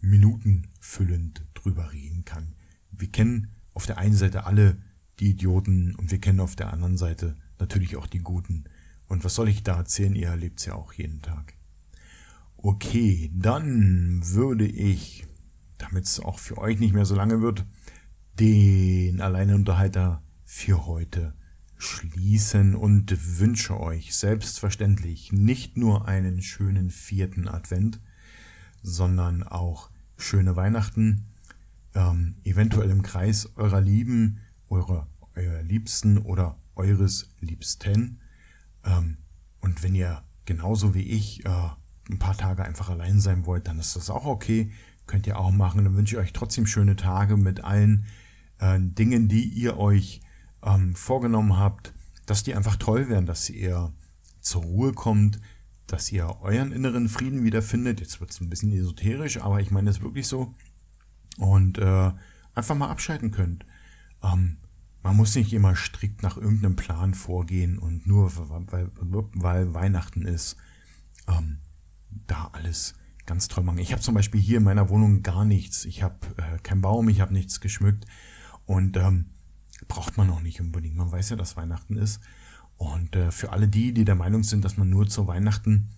minutenfüllend 0.00 1.44
drüber 1.54 1.92
reden 1.92 2.24
kann. 2.24 2.54
Wir 2.90 3.10
kennen 3.10 3.48
auf 3.74 3.86
der 3.86 3.98
einen 3.98 4.16
Seite 4.16 4.46
alle 4.46 4.78
die 5.20 5.30
Idioten 5.30 5.94
und 5.94 6.10
wir 6.10 6.20
kennen 6.20 6.40
auf 6.40 6.56
der 6.56 6.72
anderen 6.72 6.96
Seite 6.96 7.36
natürlich 7.58 7.96
auch 7.96 8.06
die 8.06 8.18
Guten. 8.18 8.64
Und 9.08 9.24
was 9.24 9.34
soll 9.34 9.48
ich 9.48 9.62
da 9.62 9.76
erzählen? 9.76 10.14
Ihr 10.14 10.28
erlebt 10.28 10.60
es 10.60 10.66
ja 10.66 10.74
auch 10.74 10.92
jeden 10.94 11.22
Tag. 11.22 11.54
Okay, 12.66 13.30
dann 13.34 14.22
würde 14.26 14.64
ich, 14.64 15.26
damit 15.76 16.04
es 16.04 16.18
auch 16.18 16.38
für 16.38 16.56
euch 16.56 16.78
nicht 16.80 16.94
mehr 16.94 17.04
so 17.04 17.14
lange 17.14 17.42
wird, 17.42 17.66
den 18.40 19.20
Alleinunterhalter 19.20 20.22
für 20.44 20.86
heute 20.86 21.34
schließen 21.76 22.74
und 22.74 23.38
wünsche 23.38 23.78
euch 23.78 24.16
selbstverständlich 24.16 25.30
nicht 25.30 25.76
nur 25.76 26.08
einen 26.08 26.40
schönen 26.40 26.88
vierten 26.88 27.48
Advent, 27.48 28.00
sondern 28.82 29.42
auch 29.42 29.90
schöne 30.16 30.56
Weihnachten. 30.56 31.26
Ähm, 31.94 32.36
eventuell 32.44 32.88
im 32.88 33.02
Kreis 33.02 33.50
eurer 33.56 33.82
Lieben, 33.82 34.40
eurer, 34.70 35.06
eurer 35.36 35.62
Liebsten 35.62 36.16
oder 36.16 36.58
eures 36.76 37.28
Liebsten. 37.40 38.20
Ähm, 38.86 39.18
und 39.60 39.82
wenn 39.82 39.94
ihr 39.94 40.24
genauso 40.46 40.94
wie 40.94 41.02
ich 41.02 41.44
äh, 41.44 41.68
ein 42.10 42.18
paar 42.18 42.36
Tage 42.36 42.64
einfach 42.64 42.90
allein 42.90 43.20
sein 43.20 43.46
wollt, 43.46 43.66
dann 43.66 43.78
ist 43.78 43.96
das 43.96 44.10
auch 44.10 44.26
okay. 44.26 44.70
Könnt 45.06 45.26
ihr 45.26 45.38
auch 45.38 45.50
machen. 45.50 45.84
Dann 45.84 45.96
wünsche 45.96 46.16
ich 46.16 46.22
euch 46.22 46.32
trotzdem 46.32 46.66
schöne 46.66 46.96
Tage 46.96 47.36
mit 47.36 47.62
allen 47.64 48.06
äh, 48.58 48.78
Dingen, 48.80 49.28
die 49.28 49.44
ihr 49.44 49.76
euch 49.78 50.20
ähm, 50.62 50.94
vorgenommen 50.94 51.58
habt, 51.58 51.92
dass 52.26 52.42
die 52.42 52.54
einfach 52.54 52.76
toll 52.76 53.08
werden, 53.08 53.26
dass 53.26 53.50
ihr 53.50 53.92
zur 54.40 54.62
Ruhe 54.62 54.92
kommt, 54.92 55.40
dass 55.86 56.10
ihr 56.10 56.40
euren 56.40 56.72
inneren 56.72 57.08
Frieden 57.08 57.44
wiederfindet. 57.44 58.00
Jetzt 58.00 58.20
wird 58.20 58.30
es 58.30 58.40
ein 58.40 58.48
bisschen 58.48 58.72
esoterisch, 58.72 59.40
aber 59.40 59.60
ich 59.60 59.70
meine 59.70 59.90
es 59.90 60.00
wirklich 60.00 60.26
so. 60.26 60.54
Und 61.36 61.78
äh, 61.78 62.12
einfach 62.54 62.74
mal 62.74 62.88
abschalten 62.88 63.30
könnt. 63.30 63.66
Ähm, 64.22 64.58
man 65.02 65.16
muss 65.16 65.34
nicht 65.34 65.52
immer 65.52 65.76
strikt 65.76 66.22
nach 66.22 66.38
irgendeinem 66.38 66.76
Plan 66.76 67.12
vorgehen 67.12 67.78
und 67.78 68.06
nur 68.06 68.32
weil, 68.36 68.90
weil 69.34 69.74
Weihnachten 69.74 70.24
ist, 70.24 70.56
ähm, 71.28 71.58
da 72.26 72.50
alles 72.52 72.94
ganz 73.26 73.48
toll 73.48 73.64
machen. 73.64 73.78
Ich 73.78 73.92
habe 73.92 74.02
zum 74.02 74.14
Beispiel 74.14 74.40
hier 74.40 74.58
in 74.58 74.64
meiner 74.64 74.88
Wohnung 74.88 75.22
gar 75.22 75.44
nichts. 75.44 75.84
Ich 75.84 76.02
habe 76.02 76.16
äh, 76.36 76.58
keinen 76.58 76.82
Baum, 76.82 77.08
ich 77.08 77.20
habe 77.20 77.32
nichts 77.32 77.60
geschmückt 77.60 78.06
und 78.66 78.96
ähm, 78.96 79.26
braucht 79.88 80.16
man 80.16 80.30
auch 80.30 80.40
nicht 80.40 80.60
unbedingt. 80.60 80.96
Man 80.96 81.10
weiß 81.10 81.30
ja, 81.30 81.36
dass 81.36 81.56
Weihnachten 81.56 81.96
ist. 81.96 82.20
Und 82.76 83.16
äh, 83.16 83.30
für 83.30 83.52
alle 83.52 83.68
die, 83.68 83.92
die 83.92 84.04
der 84.04 84.14
Meinung 84.14 84.42
sind, 84.42 84.64
dass 84.64 84.76
man 84.76 84.90
nur 84.90 85.08
zu 85.08 85.26
Weihnachten 85.26 85.90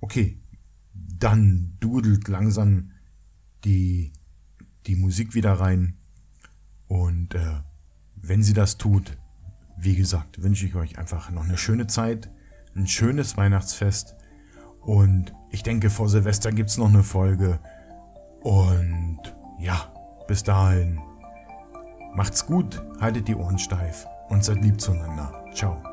Okay, 0.00 0.38
dann 0.94 1.76
dudelt 1.80 2.28
langsam 2.28 2.92
die, 3.64 4.12
die 4.86 4.96
Musik 4.96 5.34
wieder 5.34 5.54
rein. 5.54 5.96
Und 6.88 7.34
äh, 7.34 7.60
wenn 8.16 8.42
sie 8.42 8.52
das 8.52 8.78
tut, 8.78 9.16
wie 9.76 9.96
gesagt, 9.96 10.42
wünsche 10.42 10.66
ich 10.66 10.74
euch 10.74 10.98
einfach 10.98 11.30
noch 11.30 11.44
eine 11.44 11.58
schöne 11.58 11.86
Zeit, 11.86 12.30
ein 12.74 12.86
schönes 12.86 13.36
Weihnachtsfest. 13.36 14.14
Und 14.84 15.32
ich 15.50 15.62
denke, 15.62 15.90
vor 15.90 16.08
Silvester 16.08 16.50
gibt 16.50 16.70
es 16.70 16.78
noch 16.78 16.88
eine 16.88 17.02
Folge. 17.02 17.58
Und 18.42 19.20
ja, 19.58 19.92
bis 20.26 20.42
dahin. 20.42 21.00
Macht's 22.14 22.46
gut, 22.46 22.82
haltet 23.00 23.28
die 23.28 23.36
Ohren 23.36 23.58
steif 23.58 24.06
und 24.28 24.44
seid 24.44 24.62
lieb 24.62 24.80
zueinander. 24.80 25.44
Ciao. 25.54 25.91